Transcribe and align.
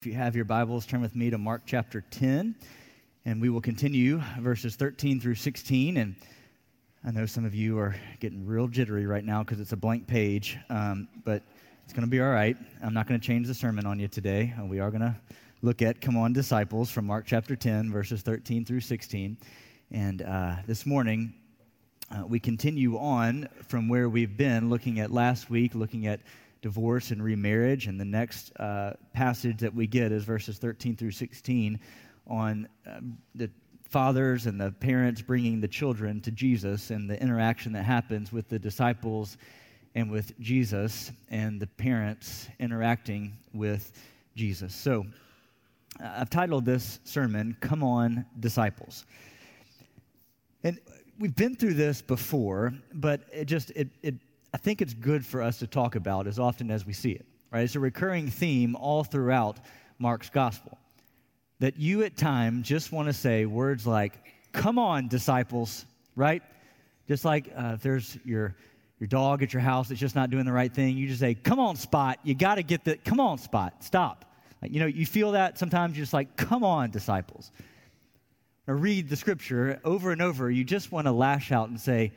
If 0.00 0.06
you 0.06 0.12
have 0.12 0.36
your 0.36 0.44
Bibles, 0.44 0.86
turn 0.86 1.00
with 1.00 1.16
me 1.16 1.28
to 1.28 1.38
Mark 1.38 1.62
chapter 1.66 2.02
10, 2.12 2.54
and 3.24 3.42
we 3.42 3.48
will 3.48 3.60
continue 3.60 4.22
verses 4.38 4.76
13 4.76 5.18
through 5.18 5.34
16. 5.34 5.96
And 5.96 6.14
I 7.04 7.10
know 7.10 7.26
some 7.26 7.44
of 7.44 7.52
you 7.52 7.76
are 7.80 7.96
getting 8.20 8.46
real 8.46 8.68
jittery 8.68 9.06
right 9.06 9.24
now 9.24 9.42
because 9.42 9.58
it's 9.58 9.72
a 9.72 9.76
blank 9.76 10.06
page, 10.06 10.56
um, 10.70 11.08
but 11.24 11.42
it's 11.82 11.92
going 11.92 12.04
to 12.04 12.08
be 12.08 12.20
all 12.20 12.30
right. 12.30 12.56
I'm 12.80 12.94
not 12.94 13.08
going 13.08 13.18
to 13.18 13.26
change 13.26 13.48
the 13.48 13.54
sermon 13.54 13.86
on 13.86 13.98
you 13.98 14.06
today. 14.06 14.54
Uh, 14.56 14.66
we 14.66 14.78
are 14.78 14.92
going 14.92 15.00
to 15.00 15.16
look 15.62 15.82
at 15.82 16.00
Come 16.00 16.16
On 16.16 16.32
Disciples 16.32 16.92
from 16.92 17.04
Mark 17.04 17.24
chapter 17.26 17.56
10, 17.56 17.90
verses 17.90 18.22
13 18.22 18.64
through 18.64 18.82
16. 18.82 19.36
And 19.90 20.22
uh, 20.22 20.54
this 20.64 20.86
morning, 20.86 21.34
uh, 22.12 22.24
we 22.24 22.38
continue 22.38 22.96
on 22.98 23.48
from 23.66 23.88
where 23.88 24.08
we've 24.08 24.36
been 24.36 24.70
looking 24.70 25.00
at 25.00 25.10
last 25.10 25.50
week, 25.50 25.74
looking 25.74 26.06
at 26.06 26.20
divorce 26.62 27.10
and 27.10 27.22
remarriage. 27.22 27.86
And 27.86 28.00
the 28.00 28.04
next 28.04 28.52
uh, 28.58 28.94
passage 29.12 29.58
that 29.58 29.74
we 29.74 29.86
get 29.86 30.12
is 30.12 30.24
verses 30.24 30.58
13 30.58 30.96
through 30.96 31.12
16 31.12 31.78
on 32.26 32.68
um, 32.86 33.18
the 33.34 33.50
fathers 33.88 34.46
and 34.46 34.60
the 34.60 34.70
parents 34.70 35.22
bringing 35.22 35.60
the 35.60 35.68
children 35.68 36.20
to 36.20 36.30
Jesus 36.30 36.90
and 36.90 37.08
the 37.08 37.20
interaction 37.20 37.72
that 37.72 37.84
happens 37.84 38.32
with 38.32 38.48
the 38.48 38.58
disciples 38.58 39.38
and 39.94 40.10
with 40.10 40.38
Jesus 40.38 41.10
and 41.30 41.60
the 41.60 41.66
parents 41.66 42.48
interacting 42.58 43.36
with 43.54 43.92
Jesus. 44.36 44.74
So 44.74 45.06
uh, 46.02 46.16
I've 46.18 46.30
titled 46.30 46.64
this 46.64 47.00
sermon, 47.04 47.56
Come 47.60 47.82
On, 47.82 48.26
Disciples. 48.38 49.06
And 50.62 50.78
we've 51.18 51.34
been 51.34 51.56
through 51.56 51.74
this 51.74 52.02
before, 52.02 52.74
but 52.92 53.22
it 53.32 53.46
just 53.46 53.70
it, 53.70 53.88
it 54.02 54.14
I 54.52 54.56
think 54.56 54.80
it's 54.80 54.94
good 54.94 55.26
for 55.26 55.42
us 55.42 55.58
to 55.58 55.66
talk 55.66 55.94
about 55.94 56.26
as 56.26 56.38
often 56.38 56.70
as 56.70 56.86
we 56.86 56.92
see 56.92 57.12
it, 57.12 57.26
right? 57.50 57.62
It's 57.62 57.74
a 57.74 57.80
recurring 57.80 58.28
theme 58.28 58.76
all 58.76 59.04
throughout 59.04 59.58
Mark's 59.98 60.30
gospel. 60.30 60.78
That 61.60 61.78
you 61.78 62.02
at 62.04 62.16
times 62.16 62.66
just 62.66 62.92
want 62.92 63.08
to 63.08 63.12
say 63.12 63.44
words 63.44 63.86
like, 63.86 64.14
come 64.52 64.78
on, 64.78 65.08
disciples, 65.08 65.84
right? 66.14 66.42
Just 67.08 67.24
like 67.24 67.52
uh, 67.54 67.72
if 67.74 67.82
there's 67.82 68.16
your, 68.24 68.54
your 69.00 69.08
dog 69.08 69.42
at 69.42 69.52
your 69.52 69.60
house 69.60 69.88
that's 69.88 70.00
just 70.00 70.14
not 70.14 70.30
doing 70.30 70.44
the 70.44 70.52
right 70.52 70.72
thing, 70.72 70.96
you 70.96 71.08
just 71.08 71.20
say, 71.20 71.34
come 71.34 71.58
on, 71.58 71.76
Spot, 71.76 72.18
you 72.22 72.34
got 72.34 72.54
to 72.54 72.62
get 72.62 72.84
the, 72.84 72.96
come 72.96 73.20
on, 73.20 73.38
Spot, 73.38 73.74
stop. 73.84 74.24
Like, 74.62 74.72
you 74.72 74.80
know, 74.80 74.86
you 74.86 75.04
feel 75.04 75.32
that 75.32 75.58
sometimes 75.58 75.96
you're 75.96 76.04
just 76.04 76.14
like, 76.14 76.36
come 76.36 76.64
on, 76.64 76.90
disciples. 76.90 77.50
Or 78.66 78.76
read 78.76 79.08
the 79.08 79.16
scripture 79.16 79.80
over 79.84 80.10
and 80.10 80.22
over, 80.22 80.50
you 80.50 80.64
just 80.64 80.90
want 80.90 81.06
to 81.06 81.12
lash 81.12 81.52
out 81.52 81.68
and 81.68 81.80
say, 81.80 82.12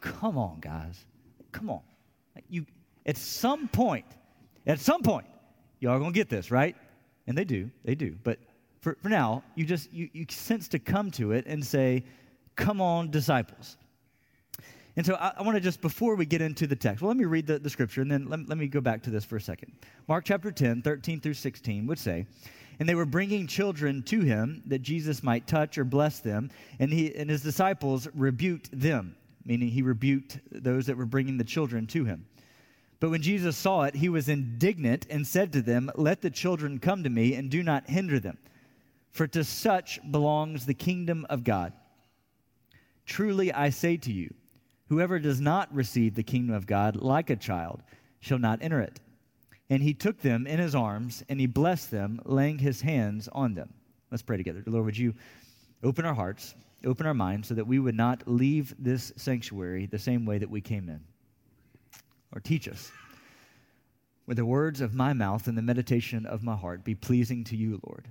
come 0.00 0.38
on, 0.38 0.60
guys 0.60 1.04
come 1.52 1.70
on. 1.70 1.80
You, 2.48 2.66
at 3.06 3.16
some 3.16 3.68
point, 3.68 4.06
at 4.66 4.78
some 4.78 5.02
point, 5.02 5.26
y'all 5.80 5.92
are 5.92 5.98
going 5.98 6.12
to 6.12 6.18
get 6.18 6.28
this, 6.28 6.50
right? 6.50 6.76
And 7.26 7.36
they 7.36 7.44
do, 7.44 7.70
they 7.84 7.94
do. 7.94 8.16
But 8.22 8.38
for, 8.80 8.96
for 9.02 9.08
now, 9.08 9.42
you 9.54 9.64
just, 9.64 9.92
you, 9.92 10.08
you 10.12 10.26
sense 10.28 10.68
to 10.68 10.78
come 10.78 11.10
to 11.12 11.32
it 11.32 11.46
and 11.46 11.64
say, 11.64 12.04
come 12.56 12.80
on, 12.80 13.10
disciples. 13.10 13.76
And 14.96 15.06
so 15.06 15.14
I, 15.14 15.32
I 15.38 15.42
want 15.42 15.56
to 15.56 15.60
just, 15.60 15.80
before 15.80 16.14
we 16.14 16.26
get 16.26 16.42
into 16.42 16.66
the 16.66 16.76
text, 16.76 17.02
well, 17.02 17.08
let 17.08 17.16
me 17.16 17.24
read 17.24 17.46
the, 17.46 17.58
the 17.58 17.70
scripture 17.70 18.02
and 18.02 18.10
then 18.10 18.28
let, 18.28 18.48
let 18.48 18.58
me 18.58 18.66
go 18.66 18.80
back 18.80 19.02
to 19.04 19.10
this 19.10 19.24
for 19.24 19.36
a 19.36 19.40
second. 19.40 19.72
Mark 20.08 20.24
chapter 20.24 20.50
10, 20.50 20.82
13 20.82 21.20
through 21.20 21.34
16 21.34 21.86
would 21.86 21.98
say, 21.98 22.26
and 22.78 22.88
they 22.88 22.94
were 22.94 23.06
bringing 23.06 23.46
children 23.46 24.02
to 24.04 24.20
him 24.20 24.62
that 24.66 24.80
Jesus 24.80 25.22
might 25.22 25.46
touch 25.46 25.76
or 25.76 25.84
bless 25.84 26.20
them, 26.20 26.50
and, 26.78 26.92
he, 26.92 27.14
and 27.14 27.28
his 27.28 27.42
disciples 27.42 28.08
rebuked 28.14 28.70
them 28.72 29.14
meaning 29.50 29.68
he 29.68 29.82
rebuked 29.82 30.38
those 30.52 30.86
that 30.86 30.96
were 30.96 31.04
bringing 31.04 31.36
the 31.36 31.42
children 31.42 31.84
to 31.84 32.04
him. 32.04 32.24
But 33.00 33.10
when 33.10 33.20
Jesus 33.20 33.56
saw 33.56 33.82
it, 33.82 33.96
he 33.96 34.08
was 34.08 34.28
indignant 34.28 35.08
and 35.10 35.26
said 35.26 35.52
to 35.52 35.60
them, 35.60 35.90
Let 35.96 36.20
the 36.20 36.30
children 36.30 36.78
come 36.78 37.02
to 37.02 37.10
me 37.10 37.34
and 37.34 37.50
do 37.50 37.64
not 37.64 37.90
hinder 37.90 38.20
them, 38.20 38.38
for 39.10 39.26
to 39.26 39.42
such 39.42 39.98
belongs 40.08 40.66
the 40.66 40.74
kingdom 40.74 41.26
of 41.28 41.42
God. 41.42 41.72
Truly 43.04 43.52
I 43.52 43.70
say 43.70 43.96
to 43.96 44.12
you, 44.12 44.32
whoever 44.88 45.18
does 45.18 45.40
not 45.40 45.74
receive 45.74 46.14
the 46.14 46.22
kingdom 46.22 46.54
of 46.54 46.68
God 46.68 46.94
like 46.94 47.28
a 47.28 47.34
child 47.34 47.82
shall 48.20 48.38
not 48.38 48.62
enter 48.62 48.80
it. 48.80 49.00
And 49.68 49.82
he 49.82 49.94
took 49.94 50.20
them 50.20 50.46
in 50.46 50.60
his 50.60 50.76
arms 50.76 51.24
and 51.28 51.40
he 51.40 51.46
blessed 51.46 51.90
them, 51.90 52.20
laying 52.24 52.60
his 52.60 52.82
hands 52.82 53.28
on 53.32 53.54
them. 53.54 53.74
Let's 54.12 54.22
pray 54.22 54.36
together. 54.36 54.62
Lord, 54.64 54.84
would 54.84 54.98
you 54.98 55.12
open 55.82 56.04
our 56.04 56.14
hearts? 56.14 56.54
Open 56.84 57.06
our 57.06 57.14
minds 57.14 57.48
so 57.48 57.54
that 57.54 57.66
we 57.66 57.78
would 57.78 57.94
not 57.94 58.22
leave 58.26 58.74
this 58.78 59.12
sanctuary 59.16 59.86
the 59.86 59.98
same 59.98 60.24
way 60.24 60.38
that 60.38 60.50
we 60.50 60.60
came 60.60 60.88
in. 60.88 61.00
Or 62.32 62.40
teach 62.40 62.68
us. 62.68 62.90
With 64.26 64.36
the 64.36 64.46
words 64.46 64.80
of 64.80 64.94
my 64.94 65.12
mouth 65.12 65.48
and 65.48 65.58
the 65.58 65.62
meditation 65.62 66.24
of 66.26 66.44
my 66.44 66.54
heart 66.54 66.84
be 66.84 66.94
pleasing 66.94 67.44
to 67.44 67.56
you, 67.56 67.80
Lord. 67.86 68.08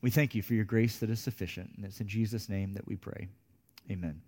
We 0.00 0.10
thank 0.10 0.34
you 0.34 0.42
for 0.42 0.54
your 0.54 0.64
grace 0.64 0.98
that 0.98 1.10
is 1.10 1.20
sufficient, 1.20 1.72
and 1.76 1.84
it's 1.84 2.00
in 2.00 2.08
Jesus' 2.08 2.48
name 2.48 2.74
that 2.74 2.86
we 2.86 2.96
pray. 2.96 3.28
Amen. 3.90 4.20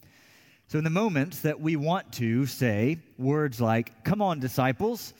So, 0.66 0.76
in 0.76 0.84
the 0.84 0.90
moments 0.90 1.40
that 1.40 1.60
we 1.60 1.76
want 1.76 2.12
to 2.14 2.46
say 2.46 2.98
words 3.16 3.60
like, 3.60 4.04
Come 4.04 4.20
on, 4.20 4.40
disciples, 4.40 5.14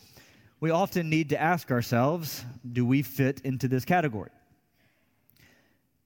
we 0.59 0.69
often 0.69 1.09
need 1.09 1.29
to 1.29 1.41
ask 1.41 1.71
ourselves, 1.71 2.43
Do 2.71 2.85
we 2.85 3.01
fit 3.01 3.41
into 3.41 3.67
this 3.67 3.85
category? 3.85 4.29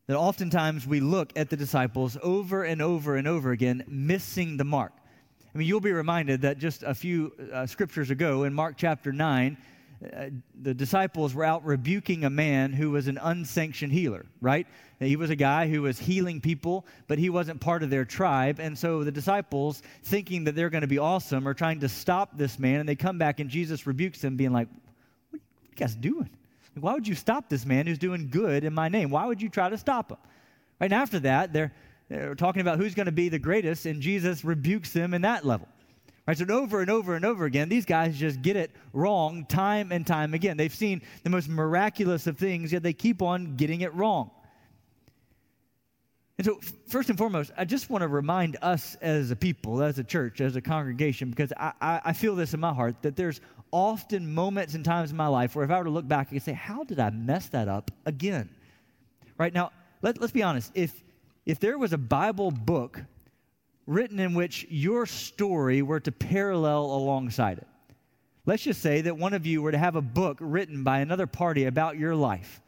That 0.07 0.17
oftentimes 0.17 0.85
we 0.85 0.99
look 0.99 1.31
at 1.35 1.49
the 1.49 1.57
disciples 1.57 2.17
over 2.21 2.63
and 2.63 2.81
over 2.81 3.15
and 3.15 3.27
over 3.27 3.51
again, 3.51 3.83
missing 3.87 4.57
the 4.57 4.63
mark. 4.63 4.93
I 5.53 5.57
mean, 5.57 5.67
you'll 5.67 5.79
be 5.79 5.91
reminded 5.91 6.41
that 6.41 6.57
just 6.57 6.83
a 6.83 6.93
few 6.93 7.31
uh, 7.53 7.65
scriptures 7.65 8.09
ago 8.09 8.43
in 8.43 8.53
Mark 8.53 8.75
chapter 8.75 9.11
9, 9.11 9.57
uh, 10.03 10.25
the 10.61 10.73
disciples 10.73 11.33
were 11.33 11.45
out 11.45 11.63
rebuking 11.63 12.25
a 12.25 12.29
man 12.29 12.73
who 12.73 12.91
was 12.91 13.07
an 13.07 13.17
unsanctioned 13.21 13.93
healer, 13.93 14.25
right? 14.41 14.67
He 14.99 15.15
was 15.15 15.29
a 15.29 15.35
guy 15.35 15.69
who 15.69 15.83
was 15.83 15.99
healing 15.99 16.41
people, 16.41 16.85
but 17.07 17.17
he 17.17 17.29
wasn't 17.29 17.61
part 17.61 17.83
of 17.83 17.89
their 17.89 18.03
tribe. 18.03 18.59
And 18.59 18.77
so 18.77 19.03
the 19.03 19.11
disciples, 19.11 19.81
thinking 20.03 20.45
that 20.45 20.55
they're 20.55 20.69
going 20.69 20.81
to 20.81 20.87
be 20.87 20.97
awesome, 20.97 21.47
are 21.47 21.53
trying 21.53 21.79
to 21.81 21.89
stop 21.89 22.37
this 22.37 22.59
man. 22.59 22.79
And 22.79 22.89
they 22.89 22.95
come 22.95 23.17
back, 23.17 23.39
and 23.39 23.49
Jesus 23.49 23.85
rebukes 23.85 24.19
them, 24.19 24.35
being 24.35 24.51
like, 24.51 24.67
What 25.29 25.39
are 25.39 25.69
you 25.69 25.75
guys 25.75 25.95
doing? 25.95 26.29
Why 26.75 26.93
would 26.93 27.07
you 27.07 27.15
stop 27.15 27.49
this 27.49 27.65
man 27.65 27.85
who's 27.85 27.97
doing 27.97 28.29
good 28.29 28.63
in 28.63 28.73
my 28.73 28.89
name? 28.89 29.09
Why 29.09 29.25
would 29.25 29.41
you 29.41 29.49
try 29.49 29.69
to 29.69 29.77
stop 29.77 30.11
him? 30.11 30.17
Right 30.79 30.91
and 30.91 30.93
after 30.93 31.19
that, 31.19 31.53
they're, 31.53 31.71
they're 32.09 32.35
talking 32.35 32.61
about 32.61 32.77
who's 32.79 32.95
going 32.95 33.05
to 33.05 33.11
be 33.11 33.29
the 33.29 33.39
greatest, 33.39 33.85
and 33.85 34.01
Jesus 34.01 34.43
rebukes 34.43 34.91
them 34.91 35.13
in 35.13 35.21
that 35.21 35.45
level. 35.45 35.67
Right, 36.25 36.37
so 36.37 36.45
over 36.49 36.79
and 36.79 36.89
over 36.89 37.15
and 37.15 37.25
over 37.25 37.45
again, 37.45 37.67
these 37.67 37.85
guys 37.85 38.17
just 38.17 38.41
get 38.41 38.55
it 38.55 38.71
wrong 38.93 39.45
time 39.45 39.91
and 39.91 40.07
time 40.07 40.33
again. 40.33 40.55
They've 40.55 40.73
seen 40.73 41.01
the 41.23 41.29
most 41.29 41.49
miraculous 41.49 42.27
of 42.27 42.37
things, 42.37 42.71
yet 42.71 42.81
they 42.81 42.93
keep 42.93 43.21
on 43.21 43.57
getting 43.57 43.81
it 43.81 43.93
wrong. 43.93 44.31
And 46.37 46.45
so, 46.45 46.59
first 46.87 47.09
and 47.09 47.17
foremost, 47.17 47.51
I 47.55 47.65
just 47.65 47.89
want 47.91 48.01
to 48.01 48.07
remind 48.07 48.57
us 48.61 48.95
as 49.01 49.29
a 49.29 49.35
people, 49.35 49.83
as 49.83 49.99
a 49.99 50.03
church, 50.03 50.41
as 50.41 50.55
a 50.55 50.61
congregation, 50.61 51.29
because 51.29 51.53
I, 51.57 52.01
I, 52.03 52.13
feel 52.13 52.35
this 52.35 52.55
in 52.55 52.59
my 52.59 52.73
heart 52.73 52.95
that 53.03 53.15
there's 53.15 53.39
often 53.71 54.33
moments 54.33 54.73
and 54.73 54.83
times 54.83 55.11
in 55.11 55.17
my 55.17 55.27
life 55.27 55.55
where 55.55 55.63
if 55.63 55.69
I 55.69 55.77
were 55.77 55.83
to 55.83 55.91
look 55.91 56.07
back, 56.07 56.27
I 56.29 56.33
could 56.33 56.41
say, 56.41 56.53
How 56.53 56.83
did 56.83 56.99
I 56.99 57.11
mess 57.11 57.49
that 57.49 57.67
up 57.67 57.91
again? 58.07 58.49
Right 59.37 59.53
now, 59.53 59.71
let, 60.01 60.19
let's 60.19 60.33
be 60.33 60.41
honest. 60.41 60.71
If, 60.73 61.03
if 61.45 61.59
there 61.59 61.77
was 61.77 61.93
a 61.93 61.99
Bible 61.99 62.49
book 62.49 62.99
written 63.85 64.19
in 64.19 64.33
which 64.33 64.65
your 64.69 65.05
story 65.05 65.83
were 65.83 65.99
to 65.99 66.11
parallel 66.11 66.85
alongside 66.85 67.59
it, 67.59 67.67
let's 68.47 68.63
just 68.63 68.81
say 68.81 69.01
that 69.01 69.17
one 69.17 69.35
of 69.35 69.45
you 69.45 69.61
were 69.61 69.71
to 69.71 69.77
have 69.77 69.95
a 69.95 70.01
book 70.01 70.37
written 70.39 70.83
by 70.83 70.99
another 70.99 71.27
party 71.27 71.65
about 71.65 71.99
your 71.99 72.15
life. 72.15 72.59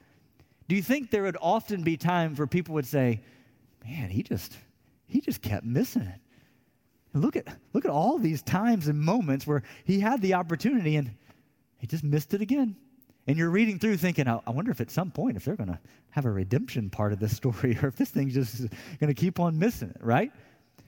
Do 0.67 0.75
you 0.75 0.83
think 0.83 1.09
there 1.09 1.23
would 1.23 1.37
often 1.41 1.83
be 1.83 1.97
times 1.97 2.37
where 2.37 2.47
people 2.47 2.75
would 2.75 2.87
say, 2.87 3.21
man, 3.87 4.09
he 4.09 4.23
just 4.23 4.57
he 5.07 5.21
just 5.21 5.41
kept 5.41 5.65
missing 5.65 6.03
it. 6.03 6.19
And 7.13 7.23
look 7.23 7.35
at 7.35 7.47
look 7.73 7.85
at 7.85 7.91
all 7.91 8.17
these 8.17 8.41
times 8.41 8.87
and 8.87 8.99
moments 8.99 9.47
where 9.47 9.63
he 9.85 9.99
had 9.99 10.21
the 10.21 10.33
opportunity 10.33 10.95
and 10.95 11.11
he 11.77 11.87
just 11.87 12.03
missed 12.03 12.33
it 12.33 12.41
again. 12.41 12.75
And 13.27 13.37
you're 13.37 13.49
reading 13.49 13.79
through 13.79 13.97
thinking, 13.97 14.27
I 14.27 14.39
wonder 14.51 14.69
if 14.69 14.81
at 14.81 14.91
some 14.91 15.09
point 15.09 15.35
if 15.35 15.45
they're 15.45 15.55
going 15.55 15.69
to 15.69 15.79
have 16.11 16.25
a 16.25 16.31
redemption 16.31 16.89
part 16.91 17.11
of 17.11 17.19
this 17.19 17.35
story 17.35 17.77
or 17.83 17.87
if 17.87 17.95
this 17.95 18.09
thing's 18.09 18.33
just 18.33 18.59
going 18.99 19.07
to 19.07 19.13
keep 19.13 19.39
on 19.39 19.57
missing 19.57 19.89
it, 19.89 20.03
right? 20.03 20.31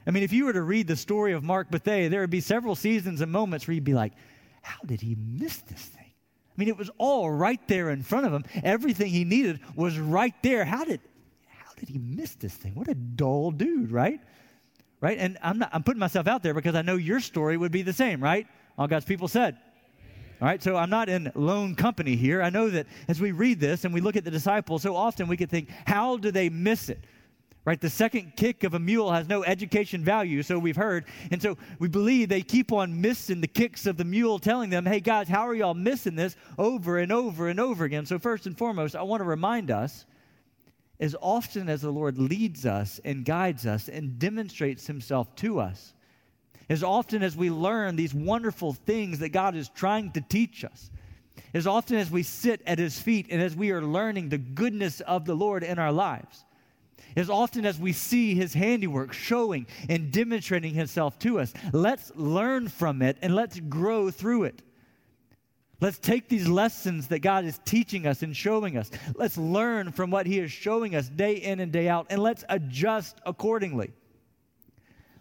I 0.06 0.12
mean, 0.12 0.24
if 0.24 0.32
you 0.32 0.46
were 0.46 0.54
to 0.54 0.62
read 0.62 0.88
the 0.88 0.96
story 0.96 1.34
of 1.34 1.44
Mark 1.44 1.70
Bethea, 1.72 2.10
there 2.10 2.22
would 2.22 2.30
be 2.30 2.40
several 2.40 2.76
seasons 2.76 3.22
and 3.22 3.32
moments 3.32 3.68
where 3.68 3.74
you'd 3.74 3.84
be 3.84 3.94
like, 3.94 4.14
how 4.62 4.80
did 4.86 5.02
he 5.02 5.16
miss 5.16 5.58
this 5.58 5.82
thing? 5.82 6.04
I 6.06 6.54
mean, 6.56 6.70
it 6.70 6.78
was 6.78 6.90
all 6.98 7.30
right 7.30 7.60
there 7.68 7.90
in 7.90 8.04
front 8.04 8.26
of 8.26 8.34
him. 8.34 8.46
Everything 8.64 9.08
he 9.08 9.26
needed 9.26 9.60
was 9.76 10.00
right 10.00 10.34
there. 10.44 10.64
How 10.64 10.86
did 10.86 11.02
did 11.78 11.90
he 11.90 11.98
miss 11.98 12.36
this 12.36 12.54
thing? 12.54 12.76
What 12.76 12.88
a 12.88 12.96
dull 12.96 13.52
dude, 13.52 13.92
right? 13.92 14.20
Right? 15.00 15.18
And 15.18 15.38
I'm 15.42 15.60
not 15.60 15.70
I'm 15.74 15.84
putting 15.84 16.00
myself 16.00 16.28
out 16.28 16.44
there 16.44 16.54
because 16.54 16.76
I 16.76 16.82
know 16.82 16.96
your 16.96 17.20
story 17.20 17.58
would 17.58 17.72
be 17.72 17.84
the 17.84 17.94
same, 17.94 18.22
right? 18.22 18.48
All 18.78 18.88
God's 18.88 19.06
people 19.06 19.28
said. 19.28 19.58
All 20.40 20.48
right, 20.48 20.62
so 20.62 20.76
I'm 20.76 20.92
not 20.92 21.10
in 21.10 21.32
lone 21.34 21.74
company 21.74 22.16
here. 22.16 22.44
I 22.44 22.52
know 22.52 22.70
that 22.70 22.86
as 23.08 23.20
we 23.20 23.32
read 23.32 23.60
this 23.60 23.86
and 23.86 23.94
we 23.94 24.02
look 24.02 24.16
at 24.16 24.24
the 24.24 24.30
disciples, 24.30 24.84
so 24.84 24.96
often 24.96 25.28
we 25.28 25.36
could 25.36 25.50
think, 25.50 25.68
how 25.88 26.18
do 26.18 26.30
they 26.30 26.50
miss 26.50 26.90
it? 26.90 27.00
right? 27.68 27.82
The 27.82 27.90
second 27.90 28.38
kick 28.38 28.64
of 28.64 28.76
a 28.76 28.80
mule 28.80 29.12
has 29.12 29.28
no 29.28 29.44
education 29.44 30.02
value, 30.02 30.42
so 30.42 30.58
we've 30.58 30.78
heard. 30.78 31.04
And 31.32 31.42
so 31.42 31.58
we 31.80 31.90
believe 31.90 32.30
they 32.30 32.42
keep 32.42 32.72
on 32.72 33.02
missing 33.02 33.42
the 33.42 33.48
kicks 33.48 33.86
of 33.86 33.98
the 33.98 34.06
mule, 34.06 34.40
telling 34.40 34.70
them, 34.70 34.86
hey, 34.86 35.02
guys, 35.02 35.28
how 35.28 35.46
are 35.46 35.54
y'all 35.54 35.74
missing 35.74 36.16
this 36.16 36.38
over 36.58 36.98
and 36.98 37.12
over 37.12 37.50
and 37.50 37.60
over 37.60 37.84
again? 37.84 38.06
So, 38.06 38.20
first 38.20 38.46
and 38.46 38.58
foremost, 38.58 38.96
I 38.96 39.04
want 39.04 39.20
to 39.20 39.26
remind 39.26 39.70
us 39.70 40.06
as 41.00 41.16
often 41.22 41.70
as 41.70 41.82
the 41.82 41.92
Lord 41.92 42.18
leads 42.18 42.66
us 42.66 43.00
and 43.06 43.24
guides 43.24 43.66
us 43.66 43.88
and 43.88 44.18
demonstrates 44.18 44.88
himself 44.88 45.36
to 45.36 45.60
us, 45.60 45.94
as 46.70 46.84
often 46.84 47.24
as 47.24 47.38
we 47.38 47.50
learn 47.50 47.96
these 47.96 48.14
wonderful 48.14 48.74
things 48.74 49.20
that 49.20 49.30
God 49.30 49.56
is 49.56 49.70
trying 49.70 50.12
to 50.12 50.22
teach 50.22 50.66
us, 50.66 50.90
as 51.54 51.68
often 51.68 51.98
as 51.98 52.10
we 52.10 52.24
sit 52.24 52.62
at 52.66 52.80
his 52.80 53.00
feet 53.00 53.28
and 53.30 53.42
as 53.42 53.56
we 53.56 53.72
are 53.72 53.82
learning 53.82 54.30
the 54.30 54.38
goodness 54.38 55.00
of 55.02 55.26
the 55.26 55.36
Lord 55.36 55.64
in 55.64 55.80
our 55.80 55.92
lives, 55.92 56.44
as 57.16 57.30
often 57.30 57.66
as 57.66 57.80
we 57.80 57.94
see 57.94 58.36
his 58.36 58.54
handiwork 58.54 59.14
showing 59.14 59.66
and 59.90 60.12
demonstrating 60.12 60.74
himself 60.74 61.18
to 61.20 61.40
us, 61.40 61.54
let's 61.74 62.12
learn 62.16 62.68
from 62.68 63.02
it 63.02 63.18
and 63.22 63.34
let's 63.36 63.60
grow 63.60 64.12
through 64.12 64.44
it. 64.44 64.62
Let's 65.80 66.00
take 66.00 66.28
these 66.28 66.48
lessons 66.48 67.08
that 67.08 67.20
God 67.20 67.46
is 67.46 67.60
teaching 67.64 68.08
us 68.08 68.24
and 68.24 68.36
showing 68.36 68.78
us. 68.78 68.90
Let's 69.16 69.38
learn 69.38 69.92
from 69.92 70.10
what 70.10 70.26
He 70.26 70.40
is 70.40 70.52
showing 70.52 70.96
us 70.96 71.08
day 71.08 71.36
in 71.36 71.60
and 71.60 71.72
day 71.72 71.88
out, 71.88 72.08
and 72.10 72.22
let's 72.22 72.44
adjust 72.50 73.20
accordingly. 73.26 73.92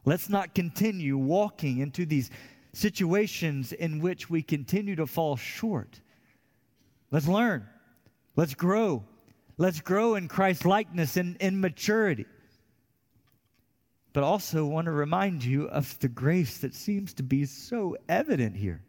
Let's 0.06 0.28
not 0.28 0.54
continue 0.54 1.18
walking 1.18 1.78
into 1.78 2.06
these 2.06 2.30
situations 2.72 3.72
in 3.72 4.00
which 4.00 4.30
we 4.30 4.42
continue 4.42 4.96
to 4.96 5.06
fall 5.06 5.36
short. 5.36 6.00
Let's 7.10 7.28
learn. 7.28 7.66
Let's 8.34 8.54
grow. 8.54 9.04
Let's 9.58 9.80
grow 9.80 10.14
in 10.14 10.28
Christ 10.28 10.64
likeness 10.64 11.16
and 11.16 11.36
in 11.38 11.60
maturity. 11.60 12.26
But 14.12 14.24
also 14.24 14.64
want 14.64 14.86
to 14.86 14.92
remind 14.92 15.44
you 15.44 15.68
of 15.68 15.98
the 15.98 16.08
grace 16.08 16.58
that 16.58 16.74
seems 16.74 17.12
to 17.14 17.22
be 17.22 17.44
so 17.44 17.96
evident 18.08 18.56
here. 18.56 18.82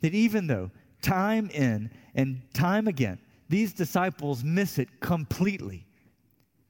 That 0.00 0.14
even 0.14 0.46
though 0.46 0.70
time 1.02 1.50
in 1.50 1.90
and 2.14 2.40
time 2.54 2.88
again, 2.88 3.18
these 3.48 3.72
disciples 3.72 4.42
miss 4.42 4.78
it 4.78 4.88
completely. 5.00 5.86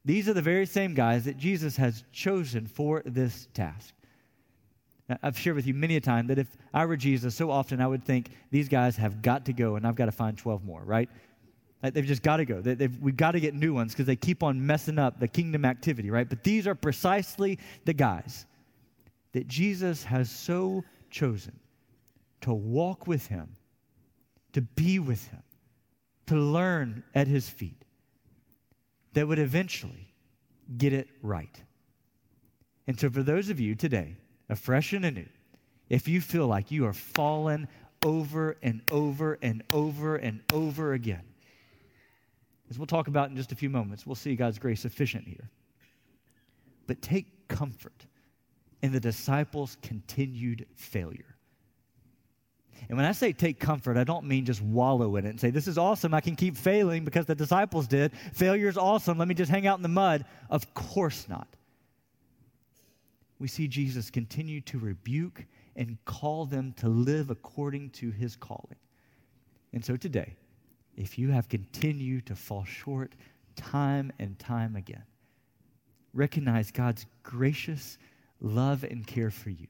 These 0.04 0.28
are 0.28 0.34
the 0.34 0.42
very 0.42 0.66
same 0.66 0.94
guys 0.94 1.24
that 1.24 1.36
Jesus 1.36 1.76
has 1.76 2.02
chosen 2.12 2.66
for 2.66 3.02
this 3.04 3.46
task. 3.54 3.94
I've 5.22 5.38
shared 5.38 5.56
with 5.56 5.66
you 5.66 5.74
many 5.74 5.96
a 5.96 6.00
time 6.00 6.26
that 6.28 6.38
if 6.38 6.48
I 6.72 6.86
were 6.86 6.96
Jesus, 6.96 7.34
so 7.34 7.50
often 7.50 7.80
I 7.80 7.86
would 7.86 8.04
think 8.04 8.30
these 8.50 8.68
guys 8.68 8.96
have 8.96 9.20
got 9.20 9.44
to 9.46 9.52
go 9.52 9.76
and 9.76 9.86
I've 9.86 9.94
got 9.94 10.06
to 10.06 10.12
find 10.12 10.36
12 10.36 10.64
more, 10.64 10.82
right? 10.84 11.08
They've 11.82 12.06
just 12.06 12.22
got 12.22 12.36
to 12.36 12.44
go. 12.44 12.60
They, 12.60 12.86
we've 12.86 13.16
got 13.16 13.32
to 13.32 13.40
get 13.40 13.54
new 13.54 13.74
ones 13.74 13.92
because 13.92 14.06
they 14.06 14.16
keep 14.16 14.42
on 14.44 14.64
messing 14.64 14.98
up 14.98 15.18
the 15.18 15.26
kingdom 15.26 15.64
activity, 15.64 16.10
right? 16.10 16.28
But 16.28 16.44
these 16.44 16.66
are 16.68 16.76
precisely 16.76 17.58
the 17.84 17.92
guys 17.92 18.46
that 19.32 19.48
Jesus 19.48 20.04
has 20.04 20.30
so 20.30 20.84
chosen 21.10 21.58
to 22.42 22.52
walk 22.52 23.08
with 23.08 23.26
him, 23.26 23.56
to 24.52 24.60
be 24.60 24.98
with 24.98 25.26
him, 25.28 25.42
to 26.26 26.34
learn 26.36 27.02
at 27.14 27.26
his 27.26 27.48
feet, 27.48 27.84
that 29.14 29.26
would 29.26 29.38
eventually 29.38 30.12
get 30.76 30.92
it 30.92 31.08
right. 31.22 31.62
And 32.86 32.98
so, 32.98 33.10
for 33.10 33.22
those 33.22 33.48
of 33.48 33.60
you 33.60 33.74
today, 33.74 34.16
afresh 34.48 34.92
and 34.92 35.04
anew, 35.04 35.28
if 35.88 36.08
you 36.08 36.20
feel 36.20 36.46
like 36.46 36.70
you 36.70 36.86
are 36.86 36.92
fallen 36.92 37.68
over 38.04 38.56
and 38.62 38.82
over 38.90 39.38
and 39.42 39.62
over 39.72 40.16
and 40.16 40.40
over 40.52 40.94
again, 40.94 41.22
as 42.70 42.78
we'll 42.78 42.86
talk 42.86 43.08
about 43.08 43.28
in 43.28 43.36
just 43.36 43.52
a 43.52 43.54
few 43.54 43.68
moments, 43.68 44.06
we'll 44.06 44.14
see 44.14 44.34
God's 44.34 44.58
grace 44.58 44.80
sufficient 44.80 45.28
here. 45.28 45.50
But 46.86 47.02
take 47.02 47.46
comfort 47.48 48.06
in 48.82 48.92
the 48.92 49.00
disciples' 49.00 49.76
continued 49.82 50.66
failure. 50.74 51.31
And 52.88 52.96
when 52.96 53.06
I 53.06 53.12
say 53.12 53.32
take 53.32 53.58
comfort, 53.58 53.96
I 53.96 54.04
don't 54.04 54.26
mean 54.26 54.44
just 54.44 54.60
wallow 54.60 55.16
in 55.16 55.26
it 55.26 55.30
and 55.30 55.40
say, 55.40 55.50
This 55.50 55.68
is 55.68 55.78
awesome. 55.78 56.14
I 56.14 56.20
can 56.20 56.36
keep 56.36 56.56
failing 56.56 57.04
because 57.04 57.26
the 57.26 57.34
disciples 57.34 57.86
did. 57.86 58.12
Failure 58.34 58.68
is 58.68 58.76
awesome. 58.76 59.18
Let 59.18 59.28
me 59.28 59.34
just 59.34 59.50
hang 59.50 59.66
out 59.66 59.78
in 59.78 59.82
the 59.82 59.88
mud. 59.88 60.24
Of 60.50 60.72
course 60.74 61.28
not. 61.28 61.48
We 63.38 63.48
see 63.48 63.66
Jesus 63.66 64.10
continue 64.10 64.60
to 64.62 64.78
rebuke 64.78 65.44
and 65.74 65.96
call 66.04 66.44
them 66.46 66.74
to 66.78 66.88
live 66.88 67.30
according 67.30 67.90
to 67.90 68.10
his 68.10 68.36
calling. 68.36 68.76
And 69.72 69.84
so 69.84 69.96
today, 69.96 70.36
if 70.96 71.18
you 71.18 71.30
have 71.30 71.48
continued 71.48 72.26
to 72.26 72.36
fall 72.36 72.64
short 72.64 73.14
time 73.56 74.12
and 74.18 74.38
time 74.38 74.76
again. 74.76 75.04
Recognize 76.14 76.70
God's 76.70 77.06
gracious 77.22 77.98
love 78.40 78.84
and 78.84 79.06
care 79.06 79.30
for 79.30 79.50
you 79.50 79.68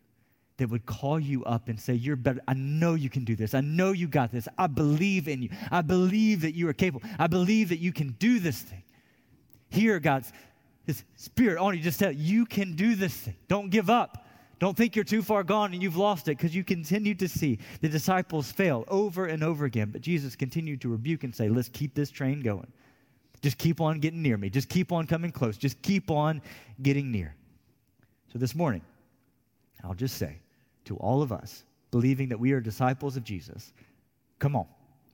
that 0.63 0.71
would 0.71 0.87
call 0.87 1.19
you 1.19 1.45
up 1.45 1.69
and 1.69 1.79
say, 1.79 1.95
You're 1.95 2.15
better. 2.15 2.41
I 2.47 2.55
know 2.55 2.95
you 2.95 3.11
can 3.11 3.25
do 3.25 3.35
this. 3.35 3.53
I 3.53 3.61
know 3.61 3.91
you 3.91 4.07
got 4.07 4.31
this. 4.31 4.47
I 4.57 4.69
believe 4.69 5.27
in 5.27 5.43
you. 5.43 5.51
I 5.73 5.83
believe 5.83 6.43
that 6.43 6.55
you 6.55 6.69
are 6.69 6.73
capable. 6.73 7.09
I 7.19 7.27
believe 7.27 7.71
that 7.71 7.81
you 7.81 7.93
can 7.93 8.13
do 8.21 8.39
this 8.39 8.61
thing. 8.61 8.85
Hear 9.71 9.99
God's 9.99 10.33
His 10.87 11.03
Spirit 11.17 11.59
on 11.59 11.77
you. 11.77 11.83
Just 11.83 11.99
tell 11.99 12.13
you 12.13 12.47
can 12.47 12.77
do 12.77 12.95
this 12.95 13.13
thing. 13.13 13.35
Don't 13.49 13.71
give 13.71 13.91
up. 13.91 14.25
Don't 14.61 14.77
think 14.77 14.95
you're 14.95 15.05
too 15.05 15.23
far 15.23 15.43
gone 15.43 15.73
and 15.73 15.83
you've 15.83 15.97
lost 15.97 16.29
it 16.29 16.39
because 16.39 16.55
you 16.55 16.63
continue 16.63 17.17
to 17.17 17.29
see 17.29 17.59
the 17.81 17.89
disciples 17.89 18.53
fail 18.53 18.85
over 18.87 19.27
and 19.27 19.43
over 19.43 19.65
again. 19.65 19.91
But 19.91 20.03
Jesus 20.03 20.37
continued 20.37 20.81
to 20.83 20.89
rebuke 20.89 21.25
and 21.25 21.35
say, 21.35 21.49
Let's 21.49 21.69
keep 21.69 21.97
this 21.97 22.13
train 22.13 22.41
going. 22.41 22.73
Just 23.41 23.59
keep 23.59 23.81
on 23.81 23.99
getting 23.99 24.23
near 24.23 24.37
me. 24.39 24.49
Just 24.49 24.69
keep 24.69 24.93
on 24.93 25.09
coming 25.09 25.33
close. 25.33 25.57
Just 25.57 25.83
keep 25.83 26.13
on 26.13 26.41
getting 26.81 27.11
near. 27.11 27.35
So 28.33 28.39
this 28.39 28.55
morning, 28.55 28.83
I'll 29.83 29.95
just 29.95 30.17
say 30.17 30.42
to 30.85 30.97
all 30.97 31.23
of 31.23 31.33
us, 31.33 31.65
believing 31.91 32.29
that 32.31 32.39
we 32.39 32.53
are 32.53 32.61
disciples 32.61 33.17
of 33.17 33.25
Jesus, 33.25 33.73
come 34.39 34.57
on. 34.57 34.67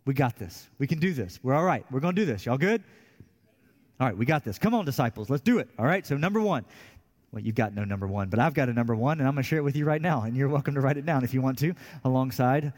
We 0.05 0.15
got 0.15 0.37
this. 0.39 0.69
We 0.79 0.87
can 0.87 0.99
do 0.99 1.13
this. 1.13 1.39
We're 1.43 1.55
all 1.55 1.65
right. 1.65 1.85
We're 1.91 2.01
going 2.01 2.15
to 2.15 2.23
do 2.23 2.27
this. 2.27 2.47
Y'all 2.47 2.57
good? 2.59 2.83
All 4.01 4.07
right, 4.07 4.17
we 4.17 4.25
got 4.25 4.45
this. 4.45 4.59
Come 4.59 4.75
on, 4.75 4.85
disciples. 4.85 5.29
Let's 5.29 5.43
do 5.43 5.59
it. 5.59 5.69
All 5.79 5.85
right, 5.85 6.07
so 6.07 6.17
number 6.17 6.41
one, 6.41 6.65
well, 7.33 7.43
you've 7.43 7.57
got 7.57 7.75
no 7.75 7.85
number 7.85 8.07
one, 8.07 8.29
but 8.29 8.39
I've 8.39 8.55
got 8.55 8.69
a 8.69 8.73
number 8.73 8.95
one, 8.95 9.19
and 9.19 9.29
I'm 9.29 9.35
going 9.35 9.43
to 9.43 9.49
share 9.49 9.59
it 9.59 9.65
with 9.65 9.77
you 9.77 9.85
right 9.85 10.01
now. 10.01 10.23
And 10.23 10.37
you're 10.37 10.49
welcome 10.49 10.75
to 10.77 10.81
write 10.81 10.97
it 10.97 11.05
down 11.05 11.25
if 11.25 11.35
you 11.35 11.43
want 11.43 11.59
to, 11.59 11.75
alongside 12.05 12.73